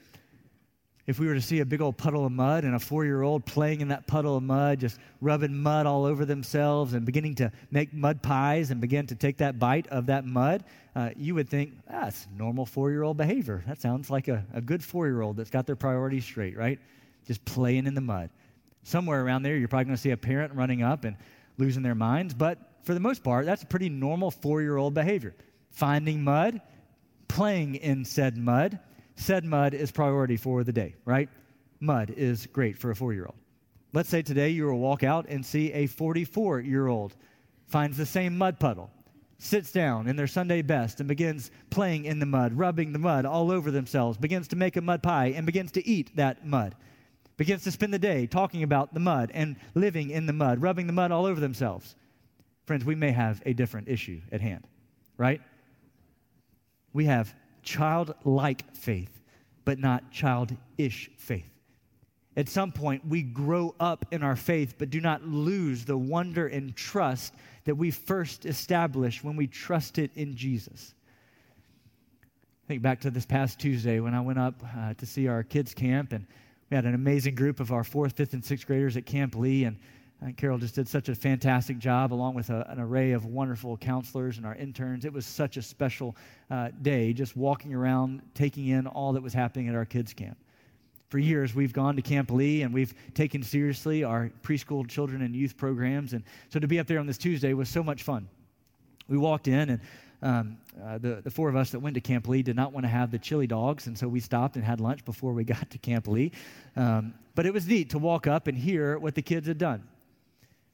if 1.06 1.20
we 1.20 1.28
were 1.28 1.34
to 1.34 1.42
see 1.42 1.60
a 1.60 1.66
big 1.66 1.82
old 1.82 1.98
puddle 1.98 2.26
of 2.26 2.32
mud 2.32 2.64
and 2.64 2.76
a 2.76 2.80
four 2.80 3.04
year 3.04 3.24
old 3.24 3.46
playing 3.46 3.82
in 3.82 3.90
that 3.90 4.08
puddle 4.08 4.38
of 4.38 4.44
mud, 4.44 4.80
just 4.80 5.00
rubbing 5.20 5.56
mud 5.56 5.86
all 5.86 6.06
over 6.06 6.24
themselves 6.24 6.94
and 6.94 7.06
beginning 7.06 7.36
to 7.36 7.52
make 7.72 7.94
mud 7.94 8.22
pies 8.22 8.72
and 8.72 8.80
begin 8.80 9.08
to 9.08 9.16
take 9.16 9.38
that 9.38 9.60
bite 9.60 9.88
of 9.88 10.06
that 10.06 10.26
mud, 10.26 10.64
uh, 10.96 11.10
you 11.18 11.36
would 11.36 11.50
think, 11.50 11.74
ah, 11.90 12.04
that's 12.04 12.28
normal 12.38 12.66
four 12.66 12.92
year 12.92 13.04
old 13.04 13.18
behavior. 13.18 13.64
That 13.68 13.82
sounds 13.82 14.10
like 14.10 14.30
a, 14.30 14.46
a 14.54 14.62
good 14.62 14.84
four 14.84 15.08
year 15.08 15.22
old 15.22 15.36
that's 15.38 15.50
got 15.50 15.66
their 15.66 15.76
priorities 15.76 16.24
straight, 16.24 16.56
right? 16.58 16.80
Just 17.28 17.44
playing 17.44 17.86
in 17.86 17.96
the 17.96 18.02
mud. 18.02 18.30
Somewhere 18.84 19.26
around 19.26 19.44
there, 19.44 19.58
you're 19.58 19.68
probably 19.68 19.86
going 19.86 19.96
to 19.96 20.02
see 20.02 20.12
a 20.12 20.18
parent 20.18 20.54
running 20.54 20.84
up 20.84 21.04
and 21.06 21.18
losing 21.58 21.84
their 21.84 21.96
minds, 21.96 22.34
but 22.34 22.58
for 22.84 22.94
the 22.94 23.00
most 23.00 23.24
part, 23.24 23.46
that's 23.46 23.64
a 23.64 23.68
pretty 23.68 23.90
normal 23.90 24.32
four 24.32 24.62
year 24.62 24.78
old 24.78 24.94
behavior. 24.94 25.36
Finding 25.70 26.24
mud, 26.24 26.62
playing 27.28 27.76
in 27.76 28.06
said 28.06 28.38
mud. 28.38 28.80
Said 29.16 29.46
mud 29.46 29.74
is 29.74 29.92
priority 29.92 30.38
for 30.38 30.64
the 30.64 30.74
day, 30.74 30.96
right? 31.06 31.30
Mud 31.80 32.14
is 32.16 32.48
great 32.48 32.78
for 32.78 32.92
a 32.92 32.96
four 32.96 33.14
year 33.14 33.26
old. 33.26 33.36
Let's 33.94 34.10
say 34.10 34.22
today 34.22 34.50
you 34.50 34.66
will 34.66 34.80
walk 34.80 35.04
out 35.04 35.28
and 35.30 35.46
see 35.46 35.72
a 35.72 35.88
44 35.88 36.62
year 36.62 36.88
old 36.88 37.16
finds 37.68 37.98
the 37.98 38.06
same 38.06 38.38
mud 38.38 38.60
puddle, 38.60 38.90
sits 39.38 39.72
down 39.72 40.08
in 40.08 40.16
their 40.16 40.28
Sunday 40.28 40.62
best 40.62 41.00
and 41.00 41.08
begins 41.08 41.52
playing 41.70 42.06
in 42.06 42.20
the 42.20 42.26
mud, 42.26 42.54
rubbing 42.54 42.92
the 42.92 43.00
mud 43.00 43.26
all 43.26 43.52
over 43.52 43.72
themselves, 43.72 44.18
begins 44.18 44.48
to 44.50 44.56
make 44.56 44.76
a 44.78 44.82
mud 44.82 45.04
pie 45.04 45.34
and 45.36 45.46
begins 45.46 45.72
to 45.74 45.88
eat 45.88 46.16
that 46.16 46.46
mud, 46.46 46.76
begins 47.44 47.66
to 47.66 47.72
spend 47.74 47.94
the 47.94 48.00
day 48.00 48.26
talking 48.26 48.64
about 48.64 48.94
the 48.94 49.02
mud 49.02 49.30
and 49.34 49.58
living 49.76 50.12
in 50.12 50.26
the 50.26 50.32
mud, 50.32 50.62
rubbing 50.62 50.88
the 50.88 50.94
mud 50.94 51.12
all 51.12 51.26
over 51.26 51.42
themselves. 51.42 51.94
Friends, 52.66 52.86
we 52.86 52.96
may 52.96 53.12
have 53.12 53.44
a 53.46 53.52
different 53.52 53.90
issue 53.90 54.22
at 54.32 54.40
hand, 54.40 54.66
right? 55.18 55.42
We 56.94 57.04
have 57.04 57.36
childlike 57.62 58.74
faith, 58.74 59.20
but 59.66 59.78
not 59.78 60.10
childish 60.10 61.12
faith. 61.18 61.50
At 62.38 62.48
some 62.48 62.72
point, 62.72 63.06
we 63.06 63.22
grow 63.22 63.76
up 63.78 64.06
in 64.12 64.24
our 64.24 64.38
faith, 64.38 64.76
but 64.78 64.90
do 64.90 65.02
not 65.02 65.28
lose 65.28 65.84
the 65.84 65.98
wonder 65.98 66.48
and 66.48 66.74
trust 66.74 67.34
that 67.66 67.76
we 67.76 67.92
first 67.92 68.46
established 68.46 69.22
when 69.22 69.36
we 69.36 69.48
trusted 69.48 70.12
in 70.16 70.38
Jesus. 70.38 70.94
Think 72.70 72.82
back 72.82 73.02
to 73.02 73.12
this 73.12 73.26
past 73.26 73.60
Tuesday 73.60 74.00
when 74.00 74.14
I 74.14 74.22
went 74.22 74.40
up 74.40 74.64
uh, 74.78 74.94
to 74.94 75.06
see 75.06 75.28
our 75.28 75.44
kids' 75.44 75.74
camp, 75.74 76.14
and 76.14 76.26
we 76.74 76.76
had 76.76 76.86
an 76.86 76.96
amazing 76.96 77.36
group 77.36 77.60
of 77.60 77.72
our 77.72 77.84
fourth, 77.84 78.14
fifth, 78.14 78.34
and 78.34 78.44
sixth 78.44 78.66
graders 78.66 78.98
at 78.98 79.06
Camp 79.06 79.36
Lee. 79.36 79.66
And 79.66 79.78
Carol 80.38 80.58
just 80.58 80.74
did 80.74 80.88
such 80.88 81.08
a 81.08 81.14
fantastic 81.14 81.78
job, 81.78 82.12
along 82.12 82.34
with 82.34 82.50
a, 82.50 82.68
an 82.68 82.80
array 82.80 83.12
of 83.12 83.28
wonderful 83.28 83.78
counselors 83.78 84.38
and 84.38 84.46
our 84.48 84.56
interns. 84.56 85.06
It 85.06 85.14
was 85.14 85.28
such 85.28 85.56
a 85.58 85.62
special 85.62 86.16
uh, 86.50 86.70
day, 86.82 87.14
just 87.14 87.38
walking 87.38 87.76
around, 87.76 88.24
taking 88.34 88.70
in 88.70 88.88
all 88.88 89.14
that 89.14 89.22
was 89.22 89.36
happening 89.36 89.70
at 89.70 89.76
our 89.76 89.86
kids' 89.86 90.16
camp. 90.16 90.36
For 91.10 91.20
years, 91.20 91.54
we've 91.54 91.74
gone 91.74 91.96
to 91.96 92.02
Camp 92.02 92.32
Lee 92.32 92.64
and 92.64 92.74
we've 92.74 92.96
taken 93.14 93.44
seriously 93.44 94.04
our 94.04 94.32
preschool 94.42 94.90
children 94.90 95.22
and 95.22 95.36
youth 95.36 95.56
programs. 95.56 96.14
And 96.14 96.24
so 96.50 96.60
to 96.60 96.68
be 96.68 96.80
up 96.80 96.88
there 96.88 96.98
on 96.98 97.06
this 97.06 97.20
Tuesday 97.20 97.54
was 97.54 97.70
so 97.70 97.84
much 97.84 98.02
fun. 98.02 98.28
We 99.08 99.20
walked 99.20 99.48
in, 99.48 99.70
and 99.70 99.80
um, 100.24 100.58
uh, 100.82 100.98
the, 100.98 101.22
the 101.22 101.30
four 101.30 101.50
of 101.50 101.56
us 101.56 101.72
that 101.72 101.80
went 101.80 101.96
to 101.96 102.02
Camp 102.02 102.28
Lee 102.30 102.42
did 102.42 102.56
not 102.56 102.72
want 102.72 102.86
to 102.86 102.90
have 102.90 103.12
the 103.12 103.20
chili 103.20 103.46
dogs, 103.46 103.88
and 103.88 103.98
so 103.98 104.08
we 104.08 104.22
stopped 104.22 104.56
and 104.56 104.64
had 104.64 104.80
lunch 104.80 105.04
before 105.04 105.34
we 105.34 105.44
got 105.56 105.70
to 105.70 105.78
Camp 105.78 106.08
Lee. 106.08 106.32
Um, 106.76 107.14
but 107.36 107.46
it 107.46 107.54
was 107.54 107.68
neat 107.68 107.90
to 107.90 108.00
walk 108.00 108.26
up 108.26 108.48
and 108.48 108.58
hear 108.58 108.98
what 108.98 109.16
the 109.16 109.22
kids 109.22 109.48
had 109.48 109.58
done. 109.58 109.84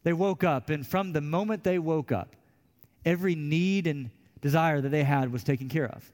They 0.03 0.13
woke 0.13 0.43
up, 0.43 0.69
and 0.69 0.85
from 0.85 1.13
the 1.13 1.21
moment 1.21 1.63
they 1.63 1.79
woke 1.79 2.11
up, 2.11 2.35
every 3.03 3.35
need 3.35 3.87
and 3.87 4.11
desire 4.39 4.81
that 4.81 4.89
they 4.89 5.03
had 5.03 5.31
was 5.31 5.43
taken 5.43 5.67
care 5.67 5.87
of. 5.87 6.09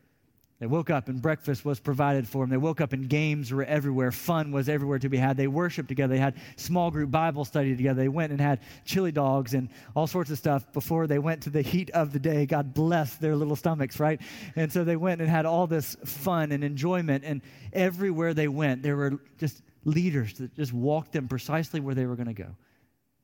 They 0.60 0.68
woke 0.68 0.90
up 0.90 1.10
and 1.10 1.22
breakfast 1.22 1.66
was 1.66 1.82
provided 1.82 2.26
for 2.26 2.44
them. 2.44 2.50
They 2.50 2.58
woke 2.58 2.80
up 2.80 2.94
and 2.94 3.10
games 3.10 3.52
were 3.52 3.66
everywhere. 3.66 4.14
Fun 4.14 4.54
was 4.54 4.70
everywhere 4.70 5.00
to 5.00 5.10
be 5.10 5.18
had. 5.18 5.36
They 5.36 5.48
worshiped 5.48 5.90
together. 5.90 6.14
They 6.14 6.20
had 6.20 6.36
small 6.56 6.92
group 6.92 7.12
Bible 7.12 7.44
study 7.44 7.76
together. 7.76 8.02
They 8.02 8.08
went 8.08 8.32
and 8.32 8.40
had 8.40 8.62
chili 8.86 9.12
dogs 9.12 9.54
and 9.54 9.68
all 9.96 10.08
sorts 10.08 10.32
of 10.32 10.38
stuff 10.38 10.72
before 10.72 11.08
they 11.08 11.20
went 11.20 11.44
to 11.44 11.50
the 11.50 11.62
heat 11.62 11.90
of 11.90 12.14
the 12.14 12.20
day. 12.20 12.46
God 12.46 12.74
bless 12.74 13.16
their 13.16 13.36
little 13.36 13.58
stomachs, 13.58 14.00
right? 14.00 14.22
And 14.56 14.72
so 14.72 14.86
they 14.86 14.96
went 14.96 15.20
and 15.20 15.30
had 15.30 15.46
all 15.46 15.68
this 15.68 15.98
fun 16.06 16.54
and 16.54 16.64
enjoyment. 16.64 17.26
And 17.26 17.42
everywhere 17.74 18.34
they 18.34 18.48
went, 18.48 18.82
there 18.82 18.96
were 18.96 19.20
just 19.38 19.62
leaders 19.84 20.36
that 20.36 20.56
just 20.56 20.72
walked 20.72 21.12
them 21.12 21.28
precisely 21.28 21.82
where 21.82 21.96
they 21.96 22.06
were 22.06 22.16
going 22.16 22.28
to 22.28 22.34
go. 22.34 22.56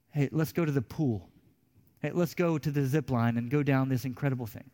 Hey, 0.09 0.27
let's 0.33 0.51
go 0.51 0.65
to 0.65 0.71
the 0.71 0.81
pool. 0.81 1.29
Hey, 2.01 2.11
let's 2.13 2.33
go 2.33 2.57
to 2.57 2.71
the 2.71 2.85
zip 2.85 3.09
line 3.09 3.37
and 3.37 3.49
go 3.49 3.63
down 3.63 3.87
this 3.87 4.03
incredible 4.03 4.47
thing. 4.47 4.69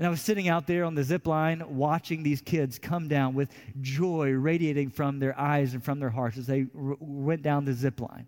And 0.00 0.06
I 0.06 0.10
was 0.10 0.22
sitting 0.22 0.48
out 0.48 0.66
there 0.66 0.86
on 0.86 0.94
the 0.94 1.04
zip 1.04 1.26
line 1.26 1.62
watching 1.68 2.22
these 2.22 2.40
kids 2.40 2.78
come 2.78 3.06
down 3.06 3.34
with 3.34 3.50
joy 3.82 4.30
radiating 4.30 4.88
from 4.88 5.18
their 5.18 5.38
eyes 5.38 5.74
and 5.74 5.84
from 5.84 6.00
their 6.00 6.08
hearts 6.08 6.38
as 6.38 6.46
they 6.46 6.68
r- 6.74 6.96
went 7.00 7.42
down 7.42 7.66
the 7.66 7.74
zip 7.74 8.00
line. 8.00 8.26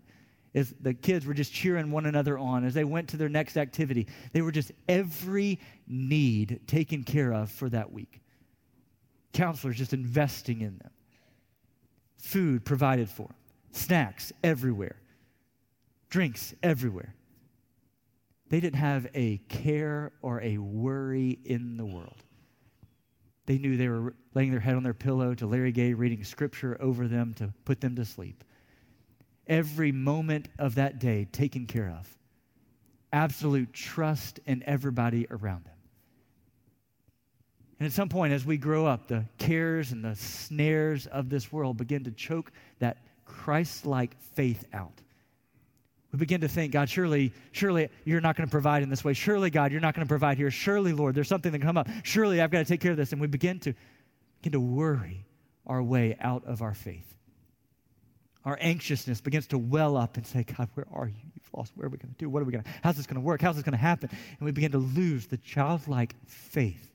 As 0.53 0.71
the 0.79 0.93
kids 0.93 1.25
were 1.25 1.33
just 1.33 1.51
cheering 1.51 1.89
one 1.89 2.05
another 2.05 2.37
on 2.37 2.63
as 2.63 2.75
they 2.75 2.83
went 2.83 3.09
to 3.09 3.17
their 3.17 3.27
next 3.27 3.57
activity. 3.57 4.05
They 4.33 4.43
were 4.43 4.51
just 4.51 4.71
every 4.87 5.59
need 5.87 6.59
taken 6.67 7.03
care 7.03 7.33
of 7.33 7.49
for 7.49 7.69
that 7.69 7.91
week. 7.91 8.21
Counselors 9.33 9.75
just 9.75 9.93
investing 9.93 10.61
in 10.61 10.77
them. 10.77 10.91
Food 12.17 12.65
provided 12.65 13.09
for, 13.09 13.33
snacks 13.71 14.31
everywhere, 14.43 14.97
drinks 16.11 16.53
everywhere. 16.61 17.15
They 18.53 18.59
didn't 18.59 18.81
have 18.81 19.07
a 19.15 19.37
care 19.49 20.11
or 20.21 20.39
a 20.43 20.59
worry 20.59 21.39
in 21.43 21.75
the 21.75 21.87
world. 21.87 22.23
They 23.47 23.57
knew 23.57 23.77
they 23.77 23.87
were 23.87 24.13
laying 24.35 24.51
their 24.51 24.59
head 24.59 24.75
on 24.75 24.83
their 24.83 24.93
pillow 24.93 25.33
to 25.33 25.47
Larry 25.47 25.71
Gay 25.71 25.95
reading 25.95 26.23
scripture 26.23 26.77
over 26.79 27.07
them 27.07 27.33
to 27.39 27.51
put 27.65 27.81
them 27.81 27.95
to 27.95 28.05
sleep. 28.05 28.43
Every 29.47 29.91
moment 29.91 30.49
of 30.59 30.75
that 30.75 30.99
day 30.99 31.25
taken 31.25 31.65
care 31.65 31.89
of. 31.99 32.15
Absolute 33.11 33.73
trust 33.73 34.39
in 34.45 34.61
everybody 34.67 35.25
around 35.31 35.65
them. 35.65 35.73
And 37.79 37.87
at 37.87 37.91
some 37.91 38.07
point, 38.07 38.33
as 38.33 38.45
we 38.45 38.57
grow 38.57 38.85
up, 38.85 39.07
the 39.07 39.25
cares 39.39 39.91
and 39.91 40.05
the 40.05 40.15
snares 40.15 41.07
of 41.07 41.27
this 41.27 41.51
world 41.51 41.77
begin 41.77 42.03
to 42.03 42.11
choke 42.11 42.51
that 42.77 42.97
Christ 43.25 43.87
like 43.87 44.15
faith 44.21 44.63
out 44.73 45.01
we 46.13 46.19
begin 46.19 46.41
to 46.41 46.47
think, 46.47 46.71
God, 46.71 46.89
surely, 46.89 47.33
surely 47.53 47.89
you're 48.05 48.21
not 48.21 48.35
going 48.35 48.47
to 48.47 48.51
provide 48.51 48.83
in 48.83 48.89
this 48.89 49.03
way. 49.03 49.13
Surely, 49.13 49.49
God, 49.49 49.71
you're 49.71 49.81
not 49.81 49.95
going 49.95 50.05
to 50.05 50.09
provide 50.09 50.37
here. 50.37 50.51
Surely, 50.51 50.93
Lord, 50.93 51.15
there's 51.15 51.27
something 51.27 51.51
that 51.51 51.61
come 51.61 51.75
up. 51.75 51.89
Surely, 52.03 52.39
I've 52.39 52.51
got 52.51 52.59
to 52.59 52.65
take 52.65 52.81
care 52.81 52.91
of 52.91 52.97
this. 52.97 53.13
And 53.13 53.19
we 53.19 53.25
begin 53.25 53.59
to 53.61 53.73
begin 54.39 54.51
to 54.51 54.59
worry 54.59 55.25
our 55.65 55.81
way 55.81 56.15
out 56.21 56.45
of 56.45 56.61
our 56.61 56.75
faith. 56.75 57.15
Our 58.45 58.59
anxiousness 58.61 59.21
begins 59.21 59.47
to 59.47 59.57
well 59.57 59.97
up 59.97 60.17
and 60.17 60.27
say, 60.27 60.43
God, 60.43 60.69
where 60.75 60.85
are 60.93 61.07
you? 61.07 61.15
You've 61.33 61.49
lost. 61.51 61.71
Where 61.75 61.87
are 61.87 61.89
we 61.89 61.97
going 61.97 62.13
to 62.13 62.17
do? 62.19 62.29
What 62.29 62.43
are 62.43 62.45
we 62.45 62.51
going 62.51 62.63
to? 62.63 62.69
How's 62.83 62.97
this 62.97 63.07
going 63.07 63.15
to 63.15 63.21
work? 63.21 63.41
How's 63.41 63.55
this 63.55 63.63
going 63.63 63.71
to 63.71 63.77
happen? 63.77 64.09
And 64.11 64.45
we 64.45 64.51
begin 64.51 64.73
to 64.73 64.77
lose 64.77 65.25
the 65.25 65.37
childlike 65.37 66.13
faith. 66.27 66.91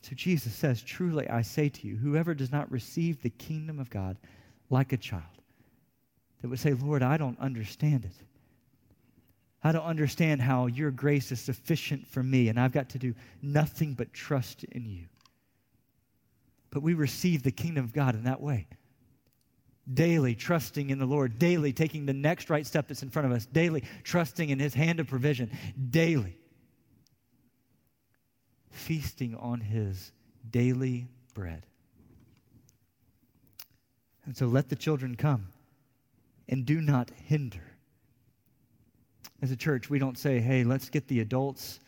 So 0.00 0.14
Jesus 0.14 0.54
says, 0.54 0.80
Truly 0.80 1.28
I 1.28 1.42
say 1.42 1.68
to 1.68 1.86
you, 1.86 1.96
whoever 1.96 2.32
does 2.32 2.50
not 2.50 2.72
receive 2.72 3.20
the 3.20 3.30
kingdom 3.30 3.78
of 3.78 3.90
God 3.90 4.16
like 4.70 4.94
a 4.94 4.96
child 4.96 5.41
that 6.42 6.48
would 6.48 6.58
say, 6.58 6.74
Lord, 6.74 7.02
I 7.02 7.16
don't 7.16 7.38
understand 7.38 8.04
it. 8.04 8.26
I 9.64 9.70
don't 9.70 9.84
understand 9.84 10.42
how 10.42 10.66
your 10.66 10.90
grace 10.90 11.30
is 11.30 11.40
sufficient 11.40 12.08
for 12.08 12.20
me, 12.20 12.48
and 12.48 12.58
I've 12.58 12.72
got 12.72 12.90
to 12.90 12.98
do 12.98 13.14
nothing 13.40 13.94
but 13.94 14.12
trust 14.12 14.64
in 14.64 14.84
you. 14.84 15.06
But 16.70 16.82
we 16.82 16.94
receive 16.94 17.44
the 17.44 17.52
kingdom 17.52 17.84
of 17.84 17.92
God 17.92 18.16
in 18.16 18.24
that 18.24 18.40
way. 18.40 18.66
Daily 19.92 20.34
trusting 20.34 20.90
in 20.90 20.98
the 20.98 21.06
Lord, 21.06 21.38
daily 21.38 21.72
taking 21.72 22.06
the 22.06 22.12
next 22.12 22.50
right 22.50 22.66
step 22.66 22.88
that's 22.88 23.04
in 23.04 23.10
front 23.10 23.26
of 23.26 23.32
us, 23.32 23.46
daily 23.46 23.84
trusting 24.02 24.48
in 24.48 24.58
his 24.58 24.74
hand 24.74 24.98
of 24.98 25.06
provision, 25.06 25.50
daily 25.90 26.36
feasting 28.70 29.36
on 29.36 29.60
his 29.60 30.10
daily 30.50 31.06
bread. 31.34 31.66
And 34.24 34.36
so 34.36 34.46
let 34.46 34.68
the 34.68 34.76
children 34.76 35.14
come 35.14 35.51
and 36.48 36.64
do 36.64 36.80
not 36.80 37.10
hinder. 37.10 37.62
As 39.40 39.50
a 39.50 39.56
church, 39.56 39.90
we 39.90 39.98
don't 39.98 40.18
say, 40.18 40.38
hey, 40.40 40.64
let's 40.64 40.88
get 40.88 41.08
the 41.08 41.20
adults. 41.20 41.80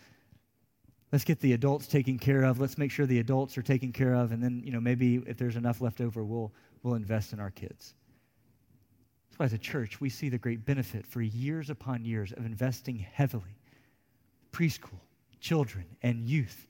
Let's 1.13 1.25
get 1.25 1.41
the 1.41 1.53
adults 1.53 1.87
taken 1.87 2.19
care 2.19 2.43
of. 2.43 2.59
Let's 2.59 2.77
make 2.77 2.91
sure 2.91 3.07
the 3.07 3.21
adults 3.21 3.57
are 3.57 3.63
taken 3.63 3.93
care 3.93 4.15
of. 4.15 4.33
And 4.33 4.43
then, 4.43 4.63
you 4.65 4.73
know, 4.73 4.81
maybe 4.81 5.23
if 5.27 5.37
there's 5.37 5.57
enough 5.57 5.81
left 5.81 6.01
over, 6.01 6.25
we'll, 6.25 6.53
we'll 6.83 6.95
invest 6.95 7.33
in 7.33 7.39
our 7.39 7.51
kids. 7.51 7.95
That's 9.29 9.39
why, 9.39 9.45
as 9.47 9.53
a 9.53 9.59
church, 9.59 10.01
we 10.01 10.11
see 10.11 10.29
the 10.29 10.39
great 10.39 10.65
benefit 10.65 11.07
for 11.07 11.21
years 11.23 11.71
upon 11.71 12.05
years 12.05 12.33
of 12.33 12.45
investing 12.45 12.99
heavily 12.99 13.59
preschool, 14.53 15.01
children, 15.41 15.85
and 16.03 16.25
youth 16.25 16.69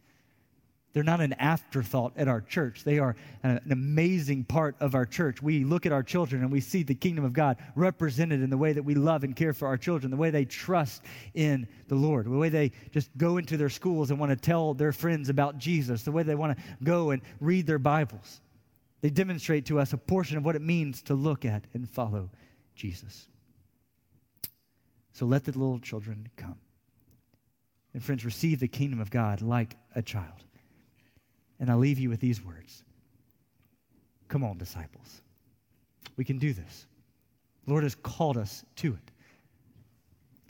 they're 0.94 1.02
not 1.02 1.20
an 1.20 1.32
afterthought 1.34 2.12
at 2.16 2.28
our 2.28 2.40
church. 2.40 2.84
They 2.84 3.00
are 3.00 3.16
an 3.42 3.60
amazing 3.68 4.44
part 4.44 4.76
of 4.78 4.94
our 4.94 5.04
church. 5.04 5.42
We 5.42 5.64
look 5.64 5.86
at 5.86 5.92
our 5.92 6.04
children 6.04 6.42
and 6.42 6.52
we 6.52 6.60
see 6.60 6.84
the 6.84 6.94
kingdom 6.94 7.24
of 7.24 7.32
God 7.32 7.58
represented 7.74 8.42
in 8.42 8.48
the 8.48 8.56
way 8.56 8.72
that 8.72 8.84
we 8.84 8.94
love 8.94 9.24
and 9.24 9.34
care 9.34 9.52
for 9.52 9.66
our 9.66 9.76
children, 9.76 10.12
the 10.12 10.16
way 10.16 10.30
they 10.30 10.44
trust 10.44 11.02
in 11.34 11.66
the 11.88 11.96
Lord, 11.96 12.26
the 12.26 12.30
way 12.30 12.48
they 12.48 12.70
just 12.92 13.10
go 13.18 13.38
into 13.38 13.56
their 13.56 13.68
schools 13.68 14.10
and 14.10 14.20
want 14.20 14.30
to 14.30 14.36
tell 14.36 14.72
their 14.72 14.92
friends 14.92 15.28
about 15.28 15.58
Jesus, 15.58 16.04
the 16.04 16.12
way 16.12 16.22
they 16.22 16.36
want 16.36 16.56
to 16.56 16.64
go 16.84 17.10
and 17.10 17.20
read 17.40 17.66
their 17.66 17.80
Bibles. 17.80 18.40
They 19.00 19.10
demonstrate 19.10 19.66
to 19.66 19.80
us 19.80 19.92
a 19.92 19.98
portion 19.98 20.38
of 20.38 20.44
what 20.44 20.54
it 20.54 20.62
means 20.62 21.02
to 21.02 21.14
look 21.14 21.44
at 21.44 21.64
and 21.74 21.90
follow 21.90 22.30
Jesus. 22.76 23.26
So 25.12 25.26
let 25.26 25.44
the 25.44 25.50
little 25.50 25.80
children 25.80 26.28
come. 26.36 26.56
And 27.92 28.02
friends, 28.02 28.24
receive 28.24 28.60
the 28.60 28.68
kingdom 28.68 29.00
of 29.00 29.10
God 29.10 29.42
like 29.42 29.76
a 29.94 30.02
child. 30.02 30.44
And 31.60 31.70
I 31.70 31.74
leave 31.74 31.98
you 31.98 32.10
with 32.10 32.20
these 32.20 32.44
words 32.44 32.82
Come 34.28 34.42
on, 34.42 34.58
disciples. 34.58 35.22
We 36.16 36.24
can 36.24 36.38
do 36.38 36.52
this. 36.52 36.86
The 37.64 37.70
Lord 37.70 37.84
has 37.84 37.94
called 37.94 38.36
us 38.36 38.64
to 38.76 38.88
it. 38.94 39.10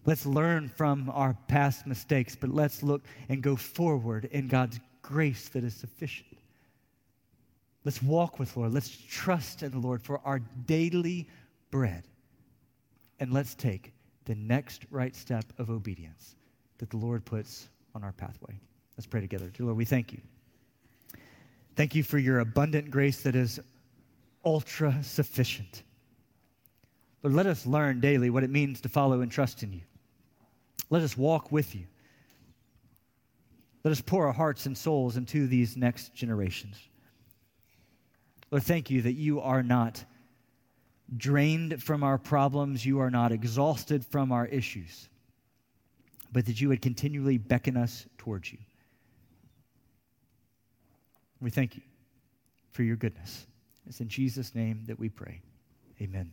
Let's 0.06 0.26
learn 0.26 0.68
from 0.68 1.10
our 1.10 1.36
past 1.48 1.86
mistakes, 1.86 2.36
but 2.36 2.50
let's 2.50 2.82
look 2.82 3.02
and 3.28 3.42
go 3.42 3.56
forward 3.56 4.26
in 4.26 4.48
God's 4.48 4.78
grace 5.02 5.48
that 5.50 5.64
is 5.64 5.74
sufficient. 5.74 6.36
Let's 7.84 8.02
walk 8.02 8.38
with 8.38 8.56
Lord. 8.56 8.72
Let's 8.72 8.96
trust 9.08 9.62
in 9.62 9.70
the 9.70 9.78
Lord 9.78 10.02
for 10.02 10.20
our 10.24 10.40
daily 10.66 11.28
bread. 11.70 12.04
And 13.20 13.32
let's 13.32 13.54
take 13.54 13.92
the 14.24 14.34
next 14.34 14.86
right 14.90 15.14
step 15.14 15.44
of 15.58 15.70
obedience 15.70 16.36
that 16.78 16.90
the 16.90 16.96
Lord 16.96 17.24
puts 17.24 17.68
on 17.94 18.02
our 18.02 18.12
pathway. 18.12 18.58
Let's 18.96 19.06
pray 19.06 19.20
together. 19.20 19.48
Dear 19.48 19.66
Lord, 19.66 19.78
we 19.78 19.84
thank 19.84 20.12
you. 20.12 20.20
Thank 21.76 21.94
you 21.94 22.02
for 22.02 22.18
your 22.18 22.40
abundant 22.40 22.90
grace 22.90 23.22
that 23.22 23.34
is 23.34 23.60
ultra 24.44 25.02
sufficient. 25.02 25.82
But 27.22 27.32
let 27.32 27.46
us 27.46 27.66
learn 27.66 28.00
daily 28.00 28.30
what 28.30 28.44
it 28.44 28.50
means 28.50 28.80
to 28.82 28.88
follow 28.88 29.22
and 29.22 29.32
trust 29.32 29.62
in 29.62 29.72
you. 29.72 29.80
Let 30.90 31.02
us 31.02 31.16
walk 31.16 31.50
with 31.50 31.74
you. 31.74 31.86
Let 33.82 33.92
us 33.92 34.00
pour 34.00 34.26
our 34.26 34.32
hearts 34.32 34.66
and 34.66 34.76
souls 34.76 35.16
into 35.16 35.46
these 35.46 35.76
next 35.76 36.14
generations. 36.14 36.78
Lord, 38.50 38.62
thank 38.62 38.90
you 38.90 39.02
that 39.02 39.14
you 39.14 39.40
are 39.40 39.62
not 39.62 40.04
drained 41.16 41.82
from 41.82 42.02
our 42.02 42.18
problems, 42.18 42.86
you 42.86 43.00
are 43.00 43.10
not 43.10 43.32
exhausted 43.32 44.04
from 44.06 44.32
our 44.32 44.46
issues, 44.46 45.08
but 46.32 46.46
that 46.46 46.60
you 46.60 46.68
would 46.68 46.80
continually 46.80 47.36
beckon 47.36 47.76
us 47.76 48.06
towards 48.16 48.52
you. 48.52 48.58
We 51.40 51.50
thank 51.50 51.76
you 51.76 51.82
for 52.72 52.82
your 52.82 52.96
goodness. 52.96 53.46
It's 53.86 54.00
in 54.00 54.08
Jesus' 54.08 54.54
name 54.54 54.84
that 54.86 54.98
we 54.98 55.08
pray. 55.08 55.40
Amen. 56.00 56.32